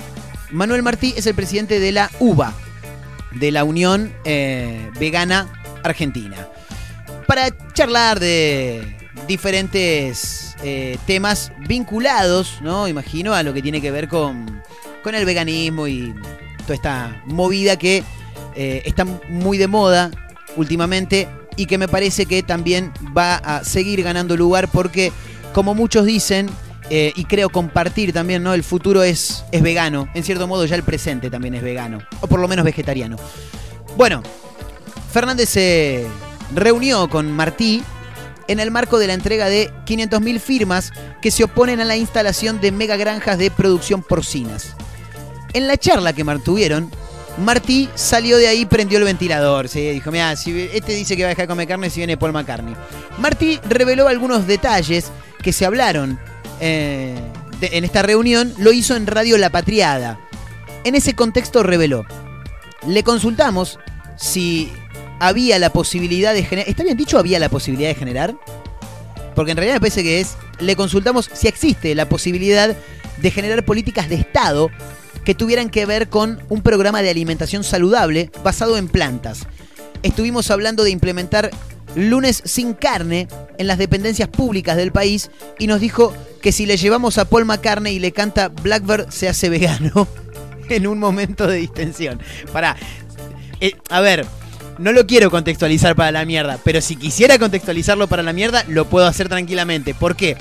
[0.51, 2.53] Manuel Martí es el presidente de la UBA,
[3.33, 5.47] de la Unión eh, Vegana
[5.83, 6.47] Argentina.
[7.27, 8.95] Para charlar de
[9.27, 12.87] diferentes eh, temas vinculados, ¿no?
[12.87, 14.61] Imagino, a lo que tiene que ver con,
[15.03, 16.13] con el veganismo y
[16.63, 18.03] toda esta movida que
[18.55, 20.11] eh, está muy de moda
[20.55, 25.11] últimamente y que me parece que también va a seguir ganando lugar porque,
[25.53, 26.49] como muchos dicen,
[26.89, 28.53] eh, y creo compartir también, ¿no?
[28.53, 30.07] El futuro es, es vegano.
[30.13, 31.99] En cierto modo, ya el presente también es vegano.
[32.21, 33.15] O por lo menos vegetariano.
[33.97, 34.21] Bueno,
[35.11, 36.05] Fernández se
[36.53, 37.83] reunió con Martí
[38.47, 42.61] en el marco de la entrega de 500.000 firmas que se oponen a la instalación
[42.61, 44.75] de megagranjas de producción porcinas.
[45.53, 46.91] En la charla que mantuvieron,
[47.37, 49.67] Martí salió de ahí prendió el ventilador.
[49.67, 49.89] ¿sí?
[49.89, 52.33] Dijo, mira, si este dice que va a dejar de comer carne si viene Paul
[52.33, 52.75] McCartney.
[53.17, 56.19] Martí reveló algunos detalles que se hablaron
[56.59, 57.15] eh,
[57.61, 58.53] en esta reunión.
[58.57, 60.19] Lo hizo en Radio La Patriada.
[60.83, 62.05] En ese contexto reveló,
[62.85, 63.79] le consultamos
[64.17, 64.71] si
[65.19, 66.69] había la posibilidad de generar...
[66.69, 68.35] ¿Está bien dicho había la posibilidad de generar?
[69.35, 72.75] Porque en realidad me parece que es, le consultamos si existe la posibilidad
[73.17, 74.69] de generar políticas de Estado
[75.23, 79.47] que tuvieran que ver con un programa de alimentación saludable basado en plantas.
[80.03, 81.51] Estuvimos hablando de implementar
[81.95, 86.77] lunes sin carne en las dependencias públicas del país y nos dijo que si le
[86.77, 90.07] llevamos a Paul McCartney y le canta Blackbird se hace vegano
[90.69, 92.21] en un momento de distensión.
[92.51, 92.75] Pará,
[93.61, 94.25] eh, a ver,
[94.77, 98.85] no lo quiero contextualizar para la mierda, pero si quisiera contextualizarlo para la mierda, lo
[98.85, 99.93] puedo hacer tranquilamente.
[99.93, 100.37] ¿Por qué?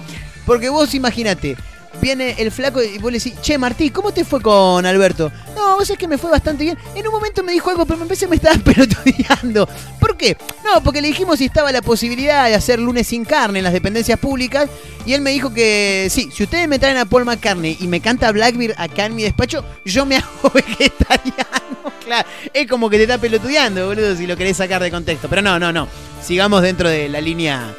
[0.47, 1.57] Porque vos imagínate,
[2.01, 5.31] viene el flaco y vos le decís, che Martí, ¿cómo te fue con Alberto?
[5.55, 6.79] No, vos es que me fue bastante bien.
[6.95, 9.69] En un momento me dijo algo, pero me empecé me estaba pelotudeando.
[9.99, 10.37] ¿Por qué?
[10.65, 13.73] No, porque le dijimos si estaba la posibilidad de hacer lunes sin carne en las
[13.73, 14.69] dependencias públicas.
[15.07, 18.01] Y él me dijo que sí, si ustedes me traen a Paul McCartney y me
[18.01, 21.93] canta Blackbeard acá en mi despacho, yo me hago vegetariano.
[22.05, 25.29] Claro, es como que te está pelotudeando, boludo, si lo querés sacar de contexto.
[25.29, 25.89] Pero no, no, no.
[26.23, 27.75] Sigamos dentro de la línea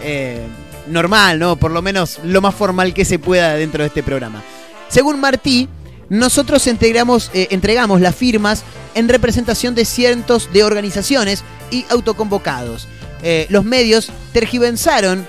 [0.00, 0.46] eh,
[0.86, 1.56] normal, ¿no?
[1.56, 4.42] Por lo menos lo más formal que se pueda dentro de este programa.
[4.88, 5.68] Según Martí,
[6.08, 8.62] nosotros entregamos, eh, entregamos las firmas
[8.94, 12.86] en representación de cientos de organizaciones y autoconvocados.
[13.22, 15.26] Eh, los medios tergiversaron,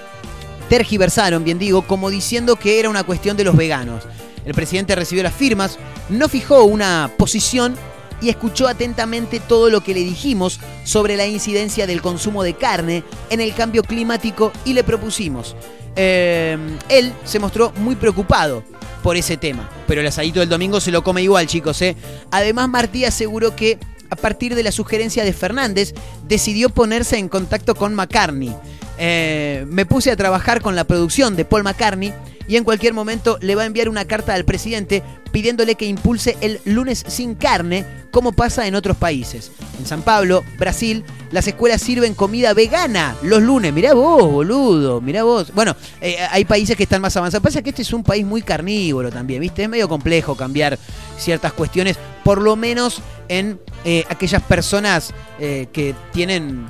[0.70, 4.04] tergiversaron, bien digo, como diciendo que era una cuestión de los veganos.
[4.46, 7.76] El presidente recibió las firmas, no fijó una posición
[8.22, 13.04] y escuchó atentamente todo lo que le dijimos sobre la incidencia del consumo de carne
[13.30, 15.56] en el cambio climático y le propusimos.
[15.96, 16.58] Eh,
[16.90, 18.64] él se mostró muy preocupado
[19.02, 21.82] por ese tema, pero el asadito del domingo se lo come igual, chicos.
[21.82, 21.96] ¿eh?
[22.32, 23.78] Además, Martí aseguró que
[24.10, 25.94] a partir de la sugerencia de Fernández
[26.28, 28.56] decidió ponerse en contacto con McCartney.
[28.98, 32.14] Eh, me puse a trabajar con la producción de Paul McCartney
[32.48, 35.04] y en cualquier momento le va a enviar una carta al presidente
[35.36, 39.52] pidiéndole que impulse el lunes sin carne, como pasa en otros países.
[39.78, 43.74] En San Pablo, Brasil, las escuelas sirven comida vegana los lunes.
[43.74, 45.54] Mirá vos, boludo, mirá vos.
[45.54, 47.44] Bueno, eh, hay países que están más avanzados.
[47.44, 49.64] Pasa que este es un país muy carnívoro también, ¿viste?
[49.64, 50.80] Es medio complejo cambiar
[51.18, 56.66] ciertas cuestiones, por lo menos en eh, aquellas personas eh, que tienen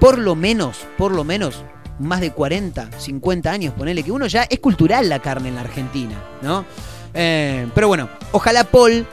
[0.00, 1.62] por lo menos, por lo menos,
[2.00, 5.60] más de 40, 50 años, ponele, que uno ya es cultural la carne en la
[5.60, 6.66] Argentina, ¿no?
[7.18, 9.06] Eh, pero bueno, ojalá Paul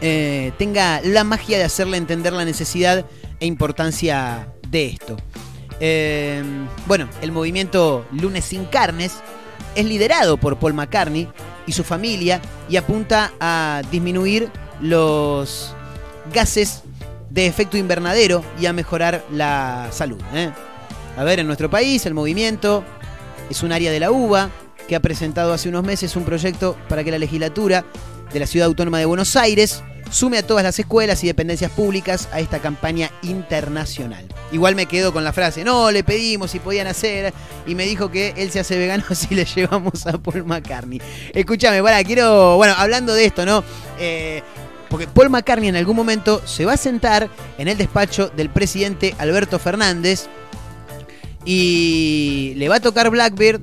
[0.00, 3.04] eh, tenga la magia de hacerle entender la necesidad
[3.40, 5.16] e importancia de esto.
[5.80, 6.42] Eh,
[6.86, 9.16] bueno, el movimiento Lunes sin Carnes
[9.74, 11.28] es liderado por Paul McCartney
[11.66, 14.48] y su familia y apunta a disminuir
[14.80, 15.74] los
[16.32, 16.82] gases
[17.28, 20.20] de efecto invernadero y a mejorar la salud.
[21.16, 22.84] A ver, en nuestro país el movimiento
[23.50, 24.48] es un área de la UBA
[24.86, 27.84] que ha presentado hace unos meses un proyecto para que la legislatura
[28.32, 32.28] de la Ciudad Autónoma de Buenos Aires sume a todas las escuelas y dependencias públicas
[32.32, 34.24] a esta campaña internacional.
[34.52, 37.32] Igual me quedo con la frase, no, le pedimos si podían hacer,
[37.66, 41.00] y me dijo que él se hace vegano si le llevamos a Paul McCartney.
[41.32, 43.64] Escúchame, para, quiero, bueno, hablando de esto, ¿no?
[43.98, 44.42] Eh,
[44.88, 49.14] Porque Paul McCartney en algún momento se va a sentar en el despacho del presidente
[49.18, 50.28] Alberto Fernández
[51.44, 53.60] y le va a tocar Blackbeard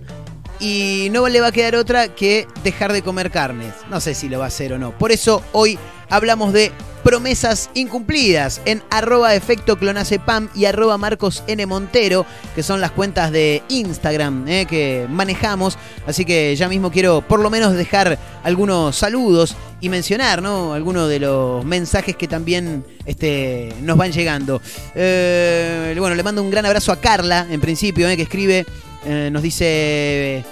[0.63, 3.73] y no le va a quedar otra que dejar de comer carnes.
[3.89, 4.97] No sé si lo va a hacer o no.
[4.97, 5.77] Por eso hoy
[6.09, 6.71] hablamos de
[7.03, 13.33] promesas incumplidas en arroba efecto clonacepam y arroba marcos n montero, que son las cuentas
[13.33, 15.77] de Instagram eh, que manejamos.
[16.07, 20.73] Así que ya mismo quiero por lo menos dejar algunos saludos y mencionar ¿no?
[20.73, 24.61] algunos de los mensajes que también este, nos van llegando.
[24.95, 28.65] Eh, bueno, le mando un gran abrazo a Carla, en principio, eh, que escribe,
[29.05, 30.43] eh, nos dice...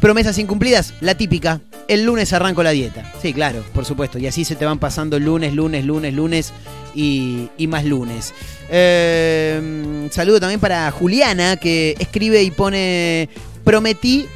[0.00, 1.60] Promesas incumplidas, la típica.
[1.86, 3.12] El lunes arranco la dieta.
[3.20, 4.18] Sí, claro, por supuesto.
[4.18, 6.52] Y así se te van pasando lunes, lunes, lunes, lunes
[6.94, 8.32] y, y más lunes.
[8.70, 13.28] Eh, saludo también para Juliana, que escribe y pone,
[13.62, 14.26] prometí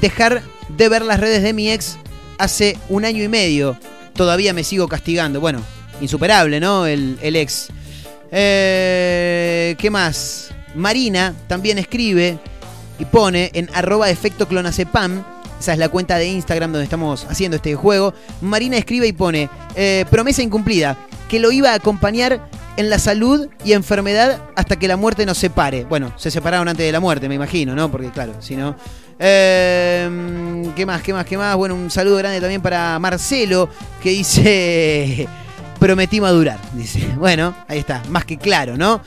[0.00, 0.42] dejar
[0.76, 1.96] de ver las redes de mi ex
[2.38, 3.78] hace un año y medio.
[4.14, 5.40] Todavía me sigo castigando.
[5.40, 5.60] Bueno,
[6.00, 6.86] insuperable, ¿no?
[6.86, 7.68] El, el ex.
[8.32, 10.50] Eh, ¿Qué más?
[10.74, 12.38] Marina también escribe
[12.98, 15.24] y pone en arroba efecto clonacepam.
[15.58, 18.12] Esa es la cuenta de Instagram donde estamos haciendo este juego.
[18.40, 20.96] Marina escribe y pone eh, promesa incumplida,
[21.28, 25.38] que lo iba a acompañar en la salud y enfermedad hasta que la muerte nos
[25.38, 25.84] separe.
[25.84, 27.90] Bueno, se separaron antes de la muerte, me imagino, ¿no?
[27.90, 28.76] Porque claro, si no...
[29.18, 31.02] Eh, ¿Qué más?
[31.02, 31.24] ¿Qué más?
[31.24, 31.54] ¿Qué más?
[31.54, 33.68] Bueno, un saludo grande también para Marcelo,
[34.02, 35.28] que dice...
[35.78, 37.06] Prometí madurar, dice.
[37.18, 39.02] Bueno, ahí está, más que claro, ¿no?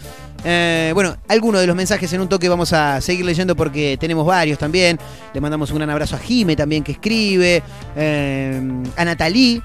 [0.49, 4.25] Eh, bueno, algunos de los mensajes en un toque vamos a seguir leyendo porque tenemos
[4.25, 4.97] varios también.
[5.33, 7.61] Le mandamos un gran abrazo a Jime también que escribe,
[7.97, 8.61] eh,
[8.95, 9.61] a Natalí.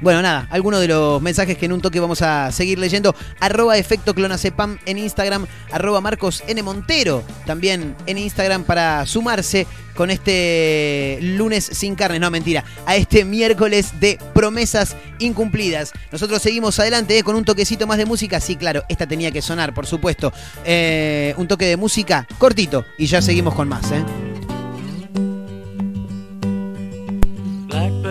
[0.00, 3.14] Bueno, nada, algunos de los mensajes que en un toque vamos a seguir leyendo.
[3.38, 6.62] Arroba efecto clonacepam en Instagram, arroba Marcos N.
[6.62, 13.26] Montero también en Instagram para sumarse con este lunes sin carne, no mentira, a este
[13.26, 15.92] miércoles de promesas incumplidas.
[16.10, 18.40] Nosotros seguimos adelante eh, con un toquecito más de música.
[18.40, 20.32] Sí, claro, esta tenía que sonar, por supuesto.
[20.64, 23.92] Eh, un toque de música cortito y ya seguimos con más.
[23.92, 24.02] ¿eh?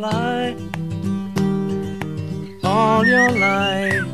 [0.00, 0.56] Fly
[2.64, 4.06] all your life.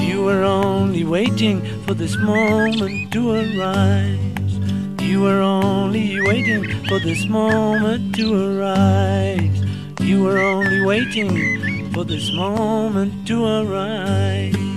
[0.00, 4.52] You were only waiting for this moment to arise.
[5.00, 9.58] You were only waiting for this moment to arise.
[10.00, 14.69] You were only waiting for this moment to arise.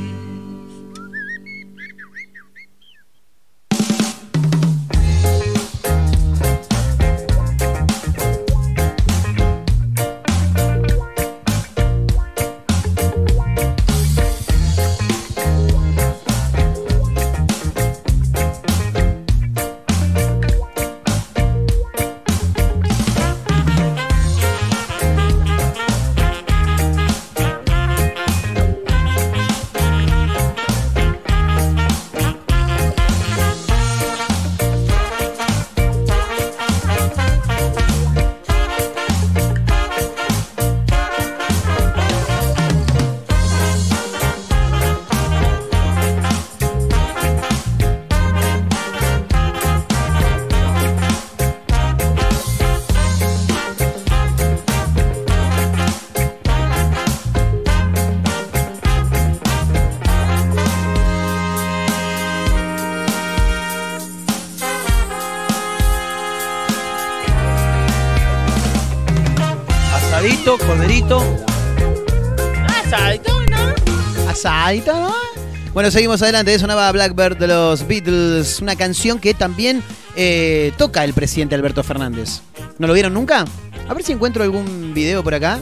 [75.74, 76.59] Bueno, seguimos adelante.
[76.59, 79.82] Sonaba Blackbird de los Beatles, una canción que también
[80.15, 82.41] eh, toca el presidente Alberto Fernández.
[82.78, 83.43] ¿No lo vieron nunca?
[83.89, 85.59] A ver si encuentro algún video por acá.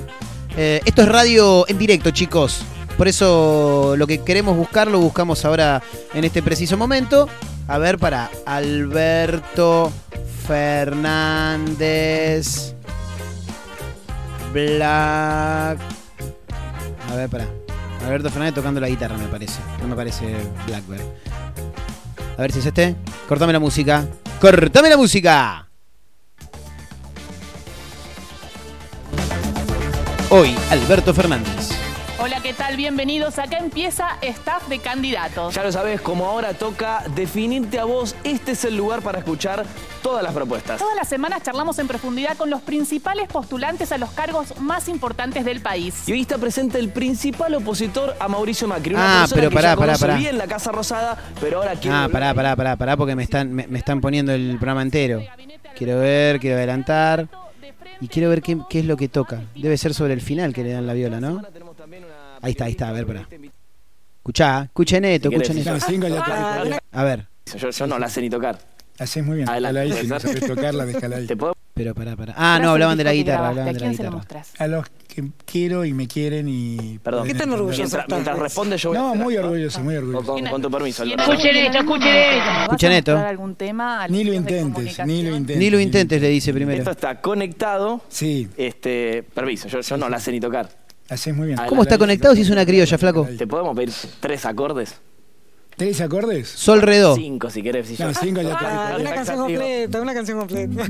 [0.58, 2.62] Eh, esto es radio en directo, chicos.
[2.98, 5.82] Por eso lo que queremos buscar lo buscamos ahora
[6.14, 7.30] en este preciso momento.
[7.70, 9.94] A ver, para Alberto
[10.46, 11.86] Fernández.
[14.52, 15.80] Black.
[17.10, 17.48] A ver, para.
[18.06, 19.60] Alberto Fernández tocando la guitarra, me parece.
[19.82, 20.36] No me parece
[20.68, 21.02] Blackbird.
[22.38, 22.96] A ver si es este.
[23.28, 24.08] Cortame la música.
[24.40, 25.68] ¡Cortame la música!
[30.30, 31.81] Hoy, Alberto Fernández.
[32.24, 32.78] Hola, ¿qué tal?
[32.78, 33.40] Bienvenidos.
[33.40, 35.56] Acá empieza Staff de Candidatos.
[35.56, 39.66] Ya lo sabes, como ahora toca definirte a vos, este es el lugar para escuchar
[40.04, 40.78] todas las propuestas.
[40.80, 45.46] Todas las semanas charlamos en profundidad con los principales postulantes a los cargos más importantes
[45.46, 46.08] del país.
[46.08, 48.94] Y hoy está presente el principal opositor a Mauricio Macri.
[48.94, 50.16] Una Ah, persona pero que pará, ya pará, pará.
[50.16, 53.66] bien la Casa Rosada, pero ahora Ah, pará, pará, pará, pará, porque me están, me,
[53.66, 55.24] me están poniendo el programa entero.
[55.76, 57.28] Quiero ver, quiero adelantar.
[58.00, 59.42] Y quiero ver qué, qué es lo que toca.
[59.56, 61.40] Debe ser sobre el final que le dan la viola, ¿no?
[62.42, 63.28] Ahí está, ahí está, a ver, pará.
[64.18, 65.88] Escuchá, escuchen esto, Si querés, escuchen esto.
[65.90, 67.28] Cinco ya te A ver,
[67.58, 68.58] Yo, yo no la sé ni tocar.
[69.00, 69.50] haces muy bien.
[69.50, 69.80] Adelante.
[69.80, 71.28] Déjala ahí, si no sabes tocarla, déjala ahí.
[71.28, 71.56] ¿Te puedo?
[71.74, 72.34] pero pará, pará.
[72.38, 74.18] Ah, no, hablaban de la guitarra, hablaban de la ¿A quién se lo guitarra.
[74.18, 74.52] mostrás?
[74.60, 77.00] A los que quiero y me quieren y...
[77.00, 77.22] Perdón.
[77.28, 77.78] pueden entender.
[77.78, 79.48] Mientras, mientras responde yo voy a No, hacer muy algo.
[79.48, 80.34] orgulloso, muy Con, orgulloso.
[80.34, 81.04] con- con tu permiso.
[81.04, 81.34] ¿Tiene Alberto.
[81.34, 82.46] Escuchen esto, escuchen esto.
[82.46, 83.18] ¿Vas a Escuchen esto.
[83.18, 85.10] algún tema a Ni lo de intentes, ni lo comunicación?
[85.10, 85.58] intentes.
[85.58, 86.78] Ni lo intentes, le dice primero.
[86.80, 88.02] Esto está conectado.
[88.10, 90.70] Sí, Este, permiso, yo, yo no la sé ni tocar.
[91.12, 91.60] Haces muy bien.
[91.60, 91.70] Adelante.
[91.70, 93.28] ¿Cómo está conectado si es una criolla, flaco?
[93.38, 94.96] ¿Te podemos pedir tres acordes?
[95.78, 96.48] ¿Tres acordes?
[96.50, 97.16] Sol Redó.
[97.16, 97.88] Cinco, si querés.
[97.88, 100.88] Si No, yo- cinco ya te Ah, una canción completa, una canción completa.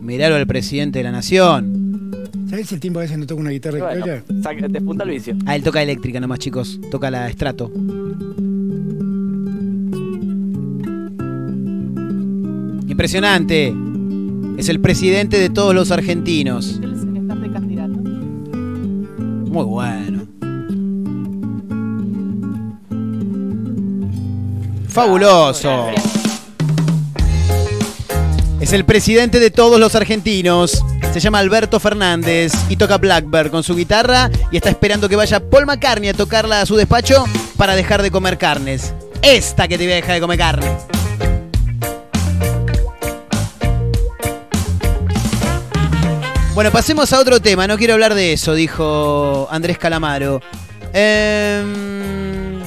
[0.00, 2.22] Miralo al presidente de la nación.
[2.50, 4.22] ¿Sabes si el tiempo a veces no toca una guitarra Y bueno, criolla?
[4.42, 5.36] saca- despunta el vicio.
[5.46, 6.78] Ah, él toca eléctrica nomás, chicos.
[6.90, 7.70] Toca la estrato.
[12.86, 13.74] Impresionante.
[14.56, 16.80] Es el presidente de todos los argentinos.
[19.54, 20.26] Muy bueno.
[24.88, 25.90] Fabuloso.
[28.60, 30.84] Es el presidente de todos los argentinos.
[31.12, 35.48] Se llama Alberto Fernández y toca Blackbird con su guitarra y está esperando que vaya
[35.48, 37.24] Paul McCartney a tocarla a su despacho
[37.56, 38.92] para dejar de comer carnes.
[39.22, 40.93] Esta que te voy a dejar de comer carne.
[46.54, 47.66] Bueno, pasemos a otro tema.
[47.66, 50.40] No quiero hablar de eso, dijo Andrés Calamaro.
[50.92, 52.60] Em,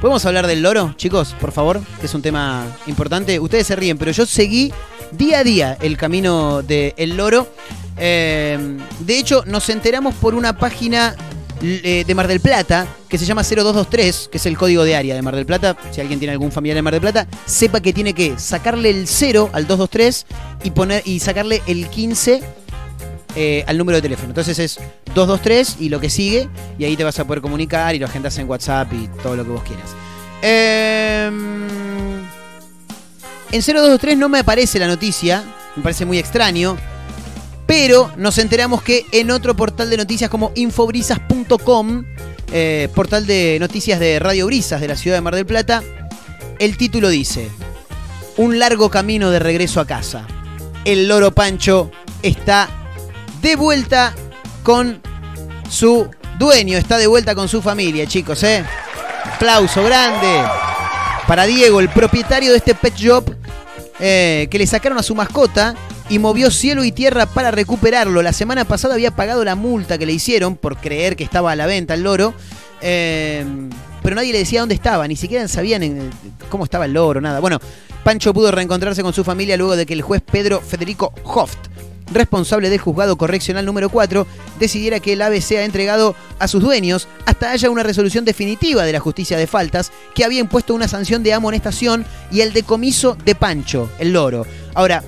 [0.00, 1.80] ¿Podemos hablar del loro, chicos, por favor?
[2.00, 3.38] Que es un tema importante.
[3.38, 4.72] Ustedes se ríen, pero yo seguí
[5.12, 7.46] día a día el camino del loro.
[7.96, 11.14] Em, de hecho, nos enteramos por una página
[11.62, 15.14] eh, de Mar del Plata que se llama 0223, que es el código de área
[15.14, 15.76] de Mar del Plata.
[15.90, 19.06] Si alguien tiene algún familiar en Mar del Plata, sepa que tiene que sacarle el
[19.06, 20.26] 0 al 223
[20.64, 22.42] y, poner, y sacarle el 15
[23.36, 24.30] eh, al número de teléfono.
[24.30, 24.78] Entonces es
[25.14, 28.36] 223 y lo que sigue, y ahí te vas a poder comunicar y lo agendas
[28.38, 29.94] en WhatsApp y todo lo que vos quieras.
[30.42, 31.68] Em,
[33.52, 35.44] en 0223 no me aparece la noticia,
[35.76, 36.76] me parece muy extraño,
[37.66, 42.04] pero nos enteramos que en otro portal de noticias como infobrisas.com,
[42.52, 45.82] eh, portal de noticias de Radio Brisas de la ciudad de Mar del Plata,
[46.58, 47.48] el título dice,
[48.38, 50.26] Un largo camino de regreso a casa.
[50.84, 51.90] El loro Pancho
[52.22, 52.79] está
[53.42, 54.14] de vuelta
[54.62, 55.00] con
[55.68, 58.64] su dueño, está de vuelta con su familia, chicos, ¿eh?
[59.34, 60.42] Aplauso grande
[61.26, 63.34] para Diego, el propietario de este pet shop,
[63.98, 65.74] eh, que le sacaron a su mascota
[66.08, 68.22] y movió cielo y tierra para recuperarlo.
[68.22, 71.56] La semana pasada había pagado la multa que le hicieron por creer que estaba a
[71.56, 72.34] la venta el loro.
[72.80, 73.44] eh,
[74.02, 76.10] pero nadie le decía dónde estaba, ni siquiera sabían
[76.48, 77.40] cómo estaba el loro, nada.
[77.40, 77.60] Bueno,
[78.02, 81.58] Pancho pudo reencontrarse con su familia luego de que el juez Pedro Federico Hoft,
[82.10, 84.26] responsable del juzgado correccional número 4,
[84.58, 88.92] decidiera que el ave sea entregado a sus dueños hasta haya una resolución definitiva de
[88.92, 93.34] la justicia de faltas que había impuesto una sanción de amonestación y el decomiso de
[93.34, 94.46] Pancho, el loro.
[94.74, 95.02] Ahora,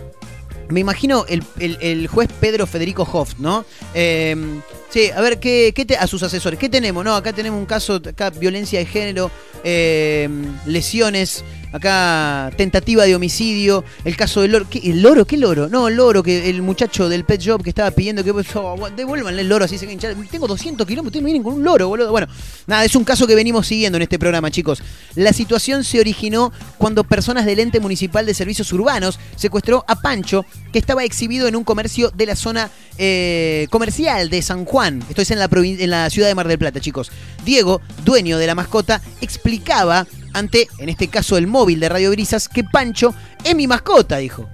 [0.68, 3.64] me imagino el, el- juez Pedro Federico Hoft, ¿no?
[3.94, 4.60] Eh,
[4.92, 7.02] Sí, a ver, ¿qué, qué a sus asesores, ¿qué tenemos?
[7.02, 9.30] No, acá tenemos un caso, acá violencia de género,
[9.64, 10.28] eh,
[10.66, 14.66] lesiones, acá tentativa de homicidio, el caso del loro.
[14.68, 15.24] ¿Qué, ¿El loro?
[15.24, 15.68] ¿Qué loro?
[15.68, 19.42] No, el loro, que el muchacho del pet shop que estaba pidiendo que oh, devuélvanle
[19.42, 20.14] el loro así se hinchar.
[20.30, 22.10] Tengo 200 kilómetros, ustedes me vienen con un loro, boludo.
[22.10, 22.28] Bueno,
[22.66, 24.82] nada, es un caso que venimos siguiendo en este programa, chicos.
[25.14, 30.44] La situación se originó cuando personas del ente municipal de servicios urbanos secuestró a Pancho,
[30.72, 35.02] que estaba exhibido en un comercio de la zona eh, comercial de San Juan.
[35.08, 37.10] Esto es en la, en la ciudad de Mar del Plata, chicos.
[37.44, 42.48] Diego, dueño de la mascota, explicaba ante, en este caso, el móvil de Radio Brisas,
[42.48, 43.14] que Pancho
[43.44, 44.48] es mi mascota, dijo.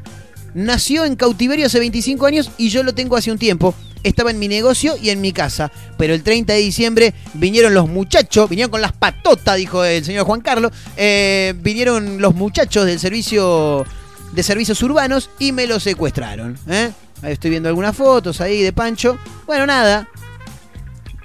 [0.55, 3.74] Nació en cautiverio hace 25 años y yo lo tengo hace un tiempo.
[4.03, 5.70] Estaba en mi negocio y en mi casa.
[5.97, 10.24] Pero el 30 de diciembre vinieron los muchachos, vinieron con las patotas, dijo el señor
[10.24, 10.72] Juan Carlos.
[10.97, 13.85] eh, vinieron los muchachos del servicio
[14.33, 16.59] de servicios urbanos y me lo secuestraron.
[16.68, 16.91] ¿eh?
[17.22, 19.18] Ahí estoy viendo algunas fotos ahí de Pancho.
[19.47, 20.09] Bueno, nada.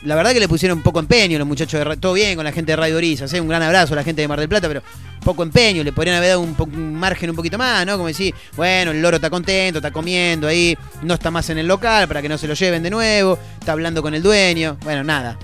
[0.03, 2.73] La verdad que le pusieron poco empeño los muchachos de Todo bien con la gente
[2.73, 4.83] de Radio Orizas, un gran abrazo a la gente de Mar del Plata, pero
[5.23, 5.81] poco empeño.
[5.81, 7.93] Le podrían haber dado un, un margen un poquito más, ¿no?
[7.93, 11.67] Como decir, bueno, el loro está contento, está comiendo ahí, no está más en el
[11.67, 14.77] local para que no se lo lleven de nuevo, está hablando con el dueño.
[14.83, 15.39] Bueno, nada.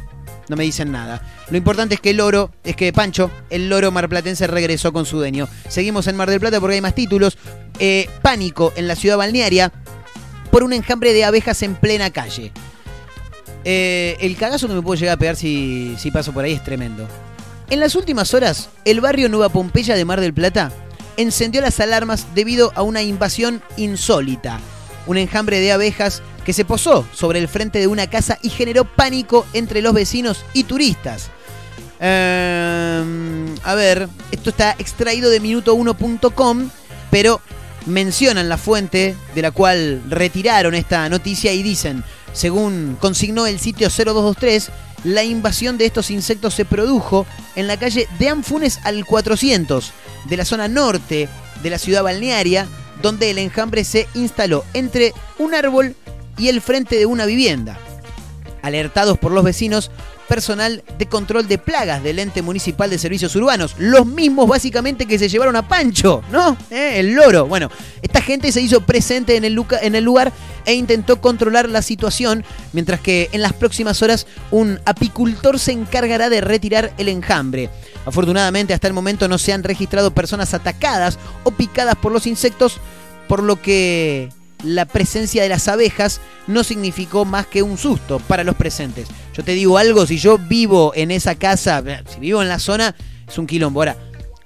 [0.50, 1.22] No me dicen nada.
[1.50, 5.18] Lo importante es que el loro, es que Pancho, el loro marplatense, regresó con su
[5.18, 5.48] dueño.
[5.70, 7.38] Seguimos en Mar del Plata porque hay más títulos.
[7.78, 9.72] Eh, pánico en la ciudad balnearia
[10.52, 12.52] por un enjambre de abejas en plena calle.
[13.72, 16.64] Eh, el cagazo que me puedo llegar a pegar si, si paso por ahí es
[16.64, 17.08] tremendo.
[17.70, 20.72] En las últimas horas, el barrio Nueva Pompeya de Mar del Plata
[21.18, 24.60] encendió las alarmas debido a una invasión insólita.
[25.06, 28.86] Un enjambre de abejas que se posó sobre el frente de una casa y generó
[28.86, 31.30] pánico entre los vecinos y turistas.
[32.00, 36.72] Ehm, a ver, esto está extraído de minuto1.com,
[37.12, 37.40] pero
[37.86, 42.04] mencionan la fuente de la cual retiraron esta noticia y dicen,
[42.34, 44.70] según consignó el sitio 0223,
[45.04, 47.26] la invasión de estos insectos se produjo
[47.56, 49.92] en la calle de Anfunes al 400,
[50.26, 51.30] de la zona norte
[51.64, 52.68] de la ciudad balnearia,
[53.02, 55.96] donde el enjambre se instaló entre un árbol
[56.38, 57.78] y el frente de una vivienda.
[58.62, 59.90] Alertados por los vecinos,
[60.30, 65.18] personal de control de plagas del ente municipal de servicios urbanos, los mismos básicamente que
[65.18, 66.56] se llevaron a Pancho, ¿no?
[66.70, 67.00] ¿Eh?
[67.00, 67.48] El loro.
[67.48, 67.70] Bueno,
[68.02, 70.32] esta gente se hizo presente en el, en el lugar
[70.70, 76.30] e intentó controlar la situación, mientras que en las próximas horas un apicultor se encargará
[76.30, 77.72] de retirar el enjambre.
[78.06, 82.78] Afortunadamente hasta el momento no se han registrado personas atacadas o picadas por los insectos,
[83.28, 84.30] por lo que
[84.64, 89.08] la presencia de las abejas no significó más que un susto para los presentes.
[89.34, 92.96] Yo te digo algo, si yo vivo en esa casa, si vivo en la zona,
[93.28, 93.82] es un quilombo.
[93.82, 93.98] Ahora,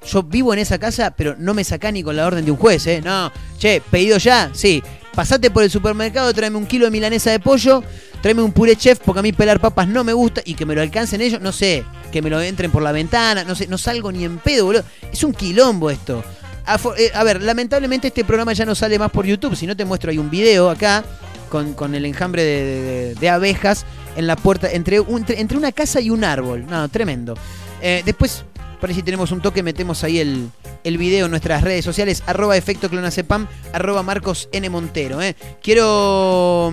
[0.09, 2.57] yo vivo en esa casa, pero no me saca ni con la orden de un
[2.57, 3.01] juez, ¿eh?
[3.03, 4.81] No, che, pedido ya, sí.
[5.15, 7.83] Pasate por el supermercado, tráeme un kilo de milanesa de pollo,
[8.21, 10.73] tráeme un puré chef, porque a mí pelar papas no me gusta y que me
[10.73, 13.77] lo alcancen ellos, no sé, que me lo entren por la ventana, no sé, no
[13.77, 14.83] salgo ni en pedo, boludo.
[15.11, 16.23] Es un quilombo esto.
[16.65, 19.75] Afo- eh, A ver, lamentablemente este programa ya no sale más por YouTube, si no
[19.77, 21.03] te muestro hay un video acá
[21.49, 23.85] con, con el enjambre de, abejas
[24.15, 26.65] en la puerta, entre, entre, una casa y un árbol.
[26.67, 27.35] No, tremendo.
[27.83, 28.45] Eh, después,
[28.79, 30.49] ahí si tenemos un toque, metemos ahí el,
[30.83, 34.69] el video en nuestras redes sociales, arroba efecto clonacepam, arroba Marcos N.
[34.69, 35.21] Montero.
[35.21, 35.35] eh.
[35.61, 36.71] Quiero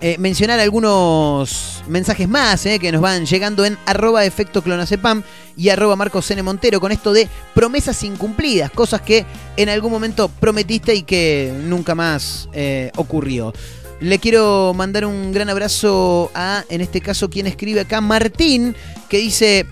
[0.00, 5.22] eh, mencionar algunos mensajes más eh, que nos van llegando en arroba efecto clonacepam
[5.56, 6.42] y arroba Marcos N.
[6.42, 9.24] Montero con esto de promesas incumplidas, cosas que
[9.56, 13.54] en algún momento prometiste y que nunca más eh, ocurrió.
[14.00, 18.76] Le quiero mandar un gran abrazo a, en este caso, quien escribe acá, Martín,
[19.08, 19.64] que dice,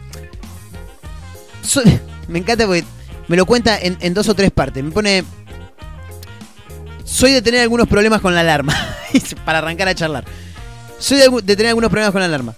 [2.29, 2.85] me encanta porque
[3.33, 4.85] me lo cuenta en, dos o tres partes.
[4.85, 5.25] Me pone.
[7.03, 8.77] Soy de tener algunos problemas con la alarma.
[9.47, 10.27] para arrancar a charlar.
[10.99, 12.55] Soy de, tener algunos problemas con la alarma.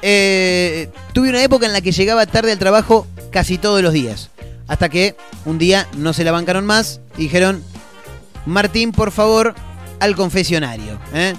[0.00, 4.30] Eh, tuve una época en la que llegaba tarde al trabajo casi todos los días.
[4.68, 7.60] Hasta que un día no se la bancaron más y dijeron:
[8.46, 9.56] Martín, por favor,
[9.98, 11.00] al confesionario.
[11.12, 11.34] ¿eh?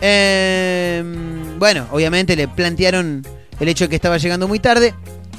[0.00, 1.02] Eh,
[1.58, 3.26] bueno, obviamente le plantearon
[3.58, 4.94] el hecho de que estaba llegando muy tarde,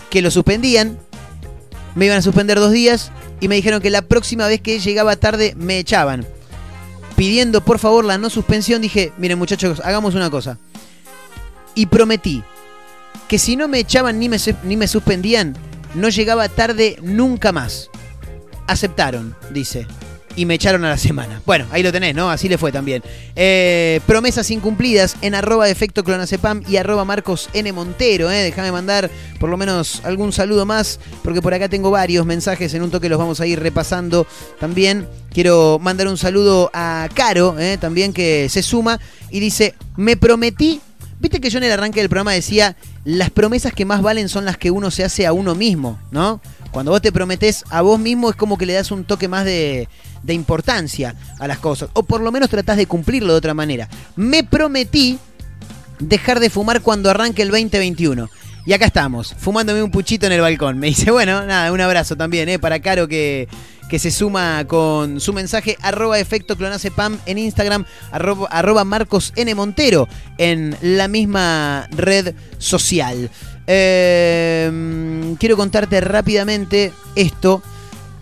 [0.09, 0.99] que lo suspendían,
[1.95, 5.15] me iban a suspender dos días y me dijeron que la próxima vez que llegaba
[5.15, 6.25] tarde me echaban.
[7.15, 10.57] Pidiendo por favor la no suspensión, dije, miren muchachos, hagamos una cosa.
[11.75, 12.43] Y prometí
[13.27, 15.55] que si no me echaban ni me, ni me suspendían,
[15.95, 17.89] no llegaba tarde nunca más.
[18.67, 19.87] Aceptaron, dice.
[20.35, 21.41] Y me echaron a la semana.
[21.45, 22.29] Bueno, ahí lo tenés, ¿no?
[22.29, 23.03] Así le fue también.
[23.35, 27.71] Eh, promesas incumplidas en arroba efecto clonacepam y arroba Marcos N.
[27.71, 28.31] Montero.
[28.31, 28.43] ¿eh?
[28.43, 32.73] Déjame mandar por lo menos algún saludo más, porque por acá tengo varios mensajes.
[32.73, 34.25] En un toque los vamos a ir repasando
[34.59, 35.07] también.
[35.31, 37.77] Quiero mandar un saludo a Caro, ¿eh?
[37.79, 40.81] también que se suma y dice, me prometí
[41.23, 44.43] Viste que yo en el arranque del programa decía, las promesas que más valen son
[44.43, 46.41] las que uno se hace a uno mismo, ¿no?
[46.71, 49.45] Cuando vos te prometés a vos mismo es como que le das un toque más
[49.45, 49.87] de,
[50.21, 51.89] de importancia a las cosas.
[51.93, 53.87] O por lo menos tratás de cumplirlo de otra manera.
[54.17, 55.17] Me prometí
[55.97, 58.29] dejar de fumar cuando arranque el 2021.
[58.65, 60.77] Y acá estamos, fumándome un puchito en el balcón.
[60.77, 62.59] Me dice, bueno, nada, un abrazo también, ¿eh?
[62.59, 63.47] Para Caro que,
[63.93, 69.53] que se suma con su mensaje, arroba efecto clonacepam en Instagram, arroba, Marcos N.
[69.53, 70.07] Montero
[70.39, 73.29] en la misma red social.
[73.67, 77.61] Eh, quiero contarte rápidamente esto.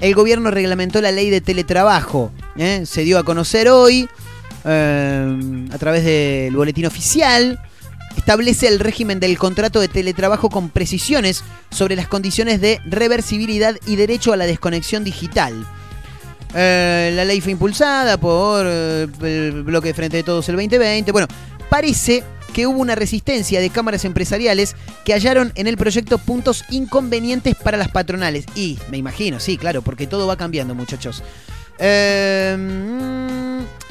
[0.01, 2.33] El gobierno reglamentó la ley de teletrabajo.
[2.57, 2.81] ¿eh?
[2.85, 4.09] Se dio a conocer hoy
[4.65, 7.61] eh, a través del boletín oficial
[8.17, 13.95] establece el régimen del contrato de teletrabajo con precisiones sobre las condiciones de reversibilidad y
[13.95, 15.65] derecho a la desconexión digital.
[16.53, 21.11] Eh, la ley fue impulsada por eh, el bloque de Frente de Todos el 2020.
[21.11, 21.27] Bueno,
[21.69, 27.55] parece que hubo una resistencia de cámaras empresariales que hallaron en el proyecto puntos inconvenientes
[27.55, 28.45] para las patronales.
[28.55, 31.23] Y me imagino, sí, claro, porque todo va cambiando, muchachos.
[31.79, 33.90] Eh, mm,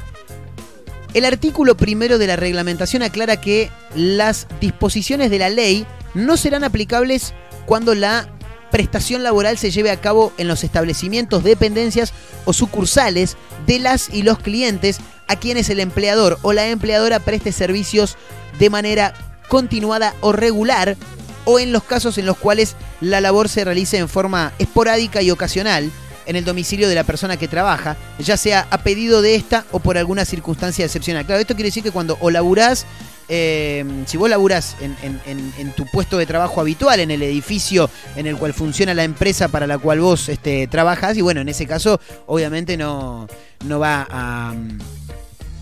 [1.15, 6.65] el artículo primero de la reglamentación aclara que las disposiciones de la ley no serán
[6.65, 7.35] aplicables
[7.67, 8.29] cuando la
[8.71, 12.13] prestación laboral se lleve a cabo en los establecimientos, dependencias
[12.45, 13.37] o sucursales
[13.67, 18.17] de las y los clientes a quienes el empleador o la empleadora preste servicios
[18.59, 19.15] de manera
[19.49, 20.97] continuada o regular
[21.45, 25.31] o en los casos en los cuales la labor se realice en forma esporádica y
[25.31, 25.91] ocasional
[26.31, 29.81] en el domicilio de la persona que trabaja, ya sea a pedido de esta o
[29.81, 31.27] por alguna circunstancia excepcional.
[31.27, 32.87] Claro, esto quiere decir que cuando o laburás,
[33.29, 38.37] eh, si vos laburás en, tu puesto de trabajo habitual, en el edificio en el
[38.37, 42.01] cual funciona la empresa para la cual vos este, trabajás, y bueno, en ese caso
[42.27, 43.27] obviamente no,
[43.67, 44.55] no va a,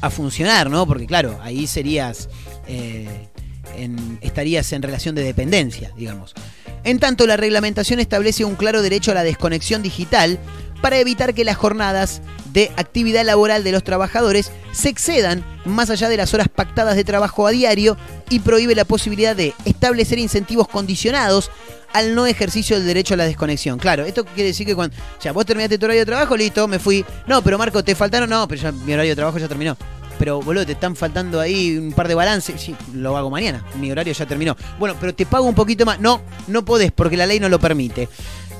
[0.03, 0.87] a funcionar, ¿no?
[0.87, 2.29] Porque claro, ahí serías...
[2.67, 3.29] eh,
[3.77, 6.35] en- estarías en relación de dependencia, digamos.
[6.85, 10.39] En tanto, la reglamentación establece un claro derecho a la desconexión digital
[10.81, 12.23] para evitar que las jornadas
[12.53, 17.05] de actividad laboral de los trabajadores se excedan más allá de las horas pactadas de
[17.05, 17.97] trabajo a diario
[18.31, 21.51] y prohíbe la posibilidad de establecer incentivos condicionados
[21.93, 23.79] al no ejercicio del derecho a la desconexión.
[23.79, 26.79] Claro, esto quiere decir que cuando ya vos terminaste tu horario de trabajo, listo, me
[26.79, 27.05] fui.
[27.27, 29.77] No, pero Marco, te faltaron, no, pero ya mi horario de trabajo ya terminó.
[30.19, 32.61] Pero boludo, te están faltando ahí un par de balances.
[32.61, 33.65] Sí, lo hago mañana.
[33.81, 34.57] Mi horario ya terminó.
[34.79, 36.01] Bueno, pero te pago un poquito más.
[36.01, 38.09] No, no podés porque la ley no lo permite.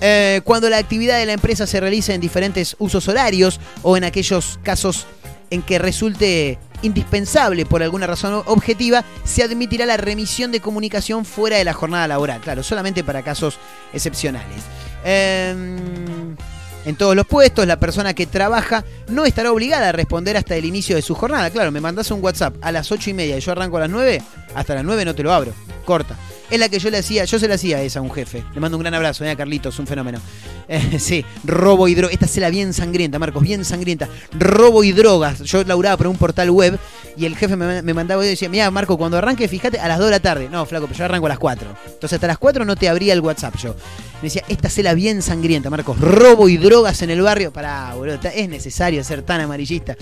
[0.01, 4.05] Eh, cuando la actividad de la empresa se realiza en diferentes usos horarios o en
[4.05, 5.07] aquellos casos
[5.51, 11.57] en que resulte indispensable por alguna razón objetiva, se admitirá la remisión de comunicación fuera
[11.57, 12.41] de la jornada laboral.
[12.41, 13.59] Claro, solamente para casos
[13.93, 14.63] excepcionales.
[15.05, 16.37] Em,
[16.85, 20.65] en todos los puestos, la persona que trabaja no estará obligada a responder hasta el
[20.65, 21.51] inicio de su jornada.
[21.51, 23.91] Claro, me mandás un WhatsApp a las 8 y media y yo arranco a las
[23.91, 24.23] 9,
[24.55, 25.53] hasta las 9 no te lo abro.
[25.85, 26.17] Corta.
[26.51, 28.43] Es la que yo le hacía, yo se la hacía esa un jefe.
[28.55, 30.21] Le mando un gran abrazo, eh, Carlitos, un fenómeno.
[30.71, 32.13] Eh, sí, robo y drogas.
[32.13, 34.07] Esta se la bien sangrienta, Marcos, bien sangrienta.
[34.39, 35.39] Robo y drogas.
[35.41, 36.79] Yo laburaba por un portal web
[37.17, 39.97] y el jefe me, me mandaba y decía, mira, Marco, cuando arranque, fíjate, a las
[39.97, 40.51] 2 de la tarde.
[40.51, 41.69] No, flaco, pero yo arranco a las 4.
[41.87, 43.75] Entonces hasta las 4 no te abría el WhatsApp yo.
[44.21, 45.99] Me decía, esta cela bien sangrienta, Marcos.
[45.99, 47.51] Robo y drogas en el barrio.
[47.51, 49.97] Pará, boludo, es necesario ser tan amarillista.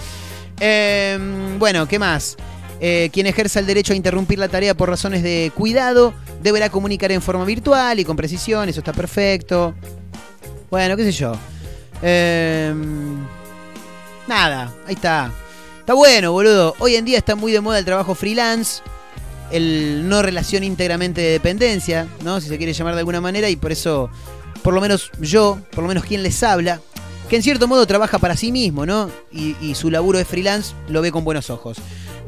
[0.58, 1.16] Eh,
[1.60, 2.36] bueno, ¿qué más?
[2.80, 6.12] Eh, quien ejerza el derecho a interrumpir la tarea por razones de cuidado
[6.42, 9.74] deberá comunicar en forma virtual y con precisión, eso está perfecto.
[10.70, 11.32] Bueno, qué sé yo.
[12.02, 12.74] Eh,
[14.28, 15.32] nada, ahí está.
[15.80, 16.74] Está bueno, boludo.
[16.78, 18.82] Hoy en día está muy de moda el trabajo freelance,
[19.50, 22.40] el no relación íntegramente de dependencia, ¿no?
[22.40, 24.10] Si se quiere llamar de alguna manera, y por eso,
[24.62, 26.80] por lo menos yo, por lo menos quien les habla,
[27.30, 29.10] que en cierto modo trabaja para sí mismo, ¿no?
[29.32, 31.78] Y su laburo de freelance lo ve con buenos ojos.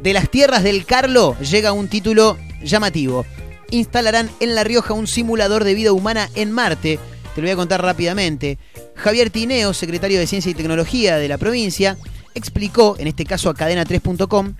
[0.02, 3.26] De las tierras del Carlo llega un título llamativo.
[3.70, 7.00] Instalarán en La Rioja un simulador de vida humana en Marte.
[7.34, 8.58] Te lo voy a contar rápidamente.
[8.94, 11.96] Javier Tineo, secretario de Ciencia y Tecnología de la provincia,
[12.34, 14.54] explicó, en este caso a cadena3.com,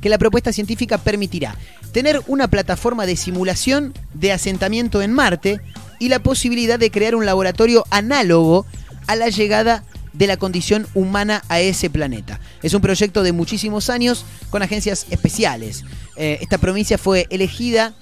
[0.00, 1.56] que la propuesta científica permitirá
[1.92, 5.60] tener una plataforma de simulación de asentamiento en Marte
[5.98, 8.66] y la posibilidad de crear un laboratorio análogo
[9.06, 9.84] a la llegada
[10.14, 12.40] de la condición humana a ese planeta.
[12.62, 15.84] Es un proyecto de muchísimos años con agencias especiales.
[16.16, 17.94] Eh, esta provincia fue elegida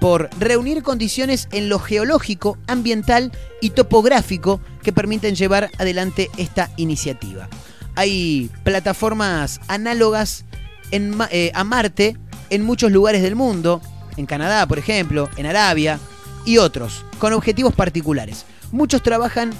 [0.00, 3.32] por reunir condiciones en lo geológico, ambiental
[3.62, 7.48] y topográfico que permiten llevar adelante esta iniciativa.
[7.94, 10.44] Hay plataformas análogas
[10.90, 12.18] en eh, a Marte
[12.50, 13.80] en muchos lugares del mundo,
[14.16, 15.98] en Canadá, por ejemplo, en Arabia
[16.44, 18.44] y otros, con objetivos particulares.
[18.72, 19.52] Muchos trabajan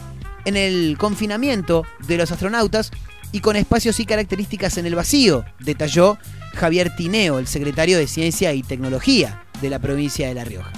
[0.44, 2.90] en el confinamiento de los astronautas
[3.32, 6.18] y con espacios y características en el vacío, detalló
[6.54, 10.70] Javier Tineo, el secretario de Ciencia y Tecnología de la provincia de La Rioja.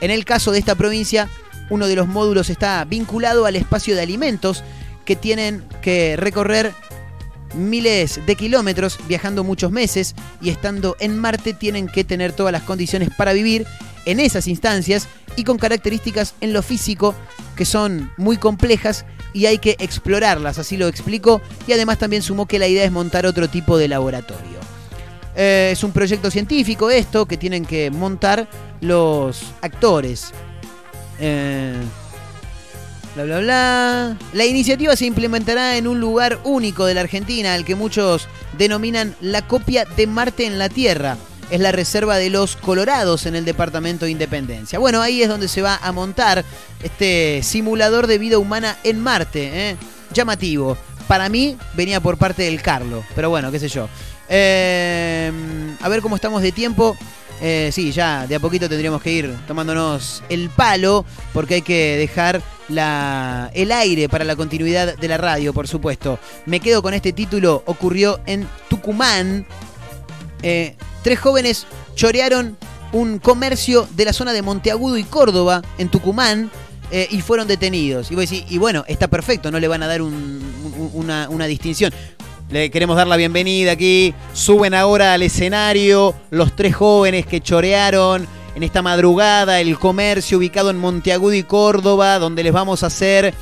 [0.00, 1.28] En el caso de esta provincia,
[1.70, 4.64] uno de los módulos está vinculado al espacio de alimentos
[5.04, 6.72] que tienen que recorrer
[7.54, 12.62] miles de kilómetros, viajando muchos meses y estando en Marte tienen que tener todas las
[12.62, 13.66] condiciones para vivir
[14.04, 17.14] en esas instancias y con características en lo físico
[17.56, 22.46] que son muy complejas y hay que explorarlas, así lo explico, y además también sumó
[22.46, 24.60] que la idea es montar otro tipo de laboratorio.
[25.34, 28.48] Eh, es un proyecto científico esto que tienen que montar
[28.80, 30.32] los actores.
[31.18, 31.74] Eh,
[33.14, 34.18] bla, bla, bla.
[34.34, 38.28] La iniciativa se implementará en un lugar único de la Argentina, al que muchos
[38.58, 41.16] denominan la copia de Marte en la Tierra.
[41.50, 44.78] Es la reserva de los Colorados en el departamento de Independencia.
[44.78, 46.44] Bueno, ahí es donde se va a montar
[46.82, 49.50] este simulador de vida humana en Marte.
[49.70, 49.76] ¿eh?
[50.12, 50.76] Llamativo.
[51.08, 53.88] Para mí venía por parte del Carlo, pero bueno, qué sé yo.
[54.28, 55.30] Eh,
[55.80, 56.96] a ver cómo estamos de tiempo.
[57.44, 61.96] Eh, sí, ya de a poquito tendríamos que ir tomándonos el palo porque hay que
[61.96, 66.20] dejar la, el aire para la continuidad de la radio, por supuesto.
[66.46, 69.44] Me quedo con este título, ocurrió en Tucumán.
[70.42, 72.56] Eh, tres jóvenes chorearon
[72.92, 76.50] un comercio de la zona de Monteagudo y Córdoba, en Tucumán,
[76.90, 78.10] eh, y fueron detenidos.
[78.10, 81.28] Y, vos decís, y bueno, está perfecto, no le van a dar un- un- una,
[81.30, 81.92] una distinción.
[82.50, 84.12] Le queremos dar la bienvenida aquí.
[84.34, 90.68] Suben ahora al escenario los tres jóvenes que chorearon en esta madrugada el comercio ubicado
[90.68, 93.32] en Monteagudo y Córdoba, donde les vamos a hacer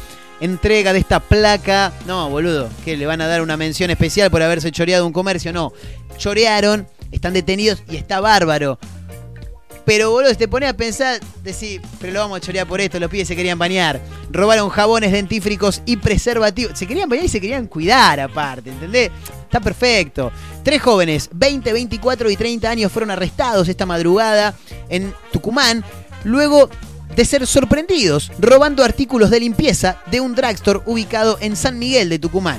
[0.40, 1.92] entrega de esta placa.
[2.06, 5.52] No, boludo, que le van a dar una mención especial por haberse choreado un comercio.
[5.52, 5.72] No,
[6.16, 8.78] chorearon, están detenidos y está bárbaro.
[9.84, 13.10] Pero boludo, te pones a pensar, decís, pero lo vamos a chorear por esto, los
[13.10, 14.00] pibes se querían bañar.
[14.30, 16.78] Robaron jabones, dentífricos y preservativos.
[16.78, 19.10] Se querían bañar y se querían cuidar aparte, ¿entendés?
[19.42, 20.30] Está perfecto.
[20.62, 24.54] Tres jóvenes, 20, 24 y 30 años, fueron arrestados esta madrugada
[24.88, 25.82] en Tucumán,
[26.24, 26.70] luego
[27.16, 32.18] de ser sorprendidos robando artículos de limpieza de un drugstore ubicado en San Miguel de
[32.18, 32.58] Tucumán.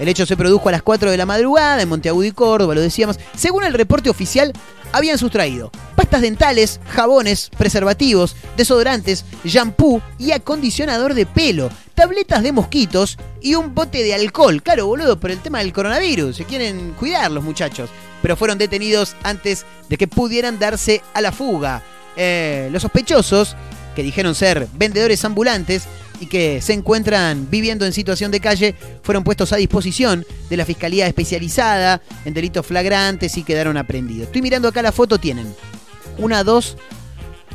[0.00, 2.80] El hecho se produjo a las 4 de la madrugada en Monteagudo y Córdoba, lo
[2.80, 3.20] decíamos.
[3.36, 4.50] Según el reporte oficial,
[4.92, 13.18] habían sustraído pastas dentales, jabones, preservativos, desodorantes, shampoo y acondicionador de pelo, tabletas de mosquitos
[13.42, 14.62] y un bote de alcohol.
[14.62, 16.34] Claro, boludo, por el tema del coronavirus.
[16.34, 17.90] Se quieren cuidar los muchachos.
[18.22, 21.82] Pero fueron detenidos antes de que pudieran darse a la fuga.
[22.16, 23.54] Eh, los sospechosos,
[23.94, 25.84] que dijeron ser vendedores ambulantes
[26.20, 30.64] y que se encuentran viviendo en situación de calle, fueron puestos a disposición de la
[30.64, 34.26] Fiscalía Especializada en delitos flagrantes y quedaron aprendidos.
[34.26, 35.52] Estoy mirando acá la foto, tienen
[36.18, 36.76] una, dos,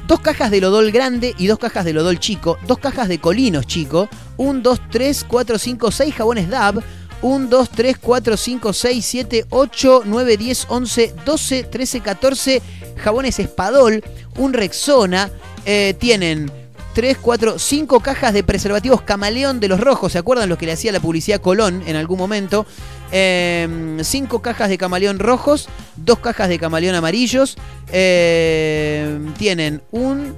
[0.08, 3.68] dos cajas de Lodol grande y dos cajas de Lodol chico, dos cajas de Colinos
[3.68, 6.84] chico, un, dos, tres, cuatro, cinco, seis jabones DAB,
[7.22, 12.62] 1, 2, 3, 4, 5, 6, 7, 8, 9, 10, 11, 12, 13, 14
[12.98, 14.04] jabones Espadol,
[14.38, 15.32] un Rexona,
[15.66, 16.52] eh, tienen
[16.96, 20.72] 3, 4, 5 cajas de preservativos camaleón de los rojos, ¿se acuerdan los que le
[20.72, 22.66] hacía la publicidad Colón en algún momento?
[23.12, 25.68] 5 cajas de camaleón rojos,
[25.98, 27.58] 2 cajas de camaleón amarillos,
[27.92, 30.36] eh, tienen un,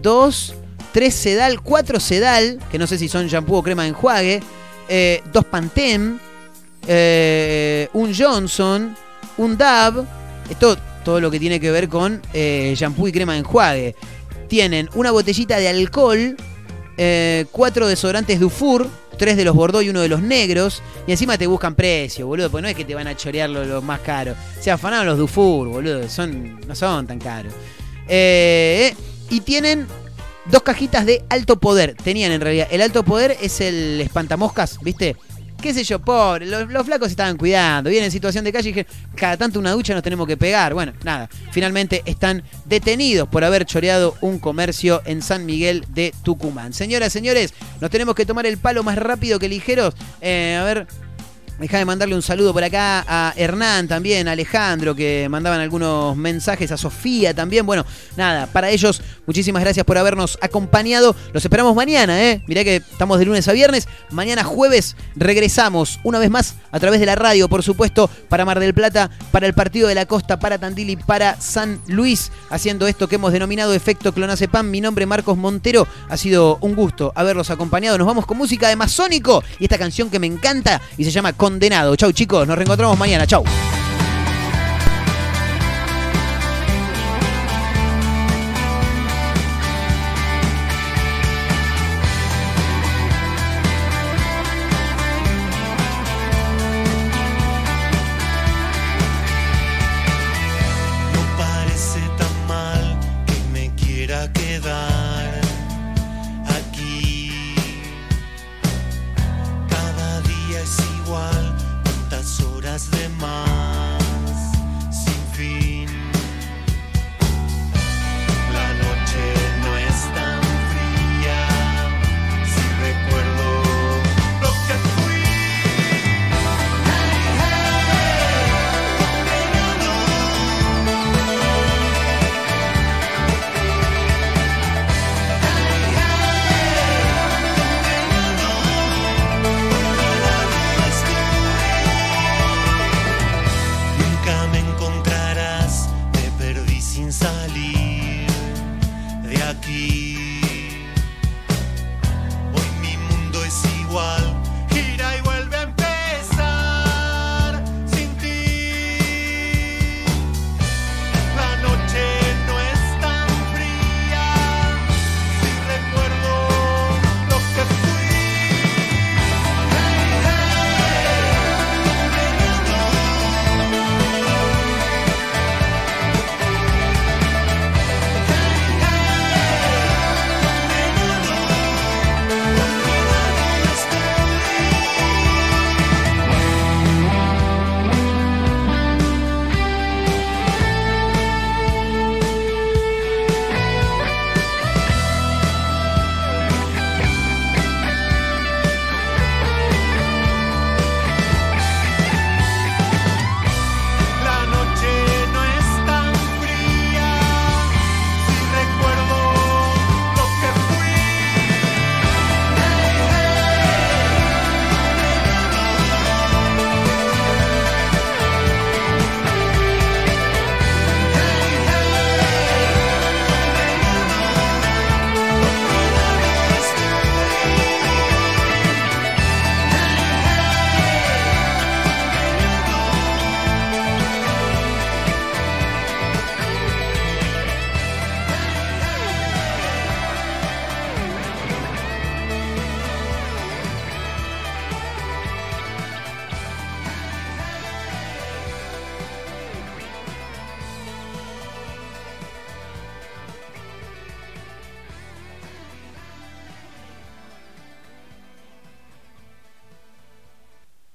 [0.00, 0.54] 2,
[0.92, 4.42] 3 sedal, 4 sedal, que no sé si son shampoo o crema de enjuague,
[4.88, 6.18] eh, dos Pantene,
[6.86, 8.96] eh, un Johnson,
[9.36, 10.06] un Dab,
[10.48, 13.94] esto todo lo que tiene que ver con eh, shampoo y crema de enjuague.
[14.50, 16.36] Tienen una botellita de alcohol,
[16.96, 21.38] eh, cuatro desodorantes Dufour, tres de los Bordeaux y uno de los negros, y encima
[21.38, 24.00] te buscan precio, boludo, porque no es que te van a chorear los lo más
[24.00, 24.36] caros.
[24.60, 27.52] Se afanaron los Dufour, boludo, son, no son tan caros.
[28.08, 28.92] Eh,
[29.30, 29.86] y tienen
[30.46, 31.94] dos cajitas de alto poder.
[31.94, 32.66] Tenían en realidad.
[32.72, 35.14] El alto poder es el espantamoscas, ¿viste?
[35.60, 36.46] Qué sé yo, pobre.
[36.46, 37.90] Los, flacos estaban cuidando.
[37.90, 40.72] Vienen en situación de calle y dijeron, cada tanto una ducha nos tenemos que pegar.
[40.72, 41.28] Bueno, nada.
[41.52, 46.72] Finalmente están detenidos por haber choreado un comercio en San Miguel de Tucumán.
[46.72, 49.94] Señoras, señores, nos tenemos que tomar el palo más rápido que ligeros.
[50.20, 50.86] Eh, a ver.
[51.60, 56.72] Déjame mandarle un saludo por acá a Hernán también, a Alejandro, que mandaban algunos mensajes,
[56.72, 57.66] a Sofía también.
[57.66, 57.84] Bueno,
[58.16, 61.14] nada, para ellos, muchísimas gracias por habernos acompañado.
[61.34, 62.42] Los esperamos mañana, ¿eh?
[62.46, 63.88] Mirá que estamos de lunes a viernes.
[64.10, 68.58] Mañana jueves regresamos una vez más a través de la radio, por supuesto, para Mar
[68.58, 72.86] del Plata, para el Partido de la Costa, para Tandil y para San Luis, haciendo
[72.86, 74.70] esto que hemos denominado Efecto Clonazepam.
[74.70, 75.86] Mi nombre es Marcos Montero.
[76.08, 77.98] Ha sido un gusto haberlos acompañado.
[77.98, 81.34] Nos vamos con música de Masónico y esta canción que me encanta y se llama
[81.50, 81.96] Condenado.
[81.96, 83.26] Chau chicos, nos reencontramos mañana.
[83.26, 83.42] Chau.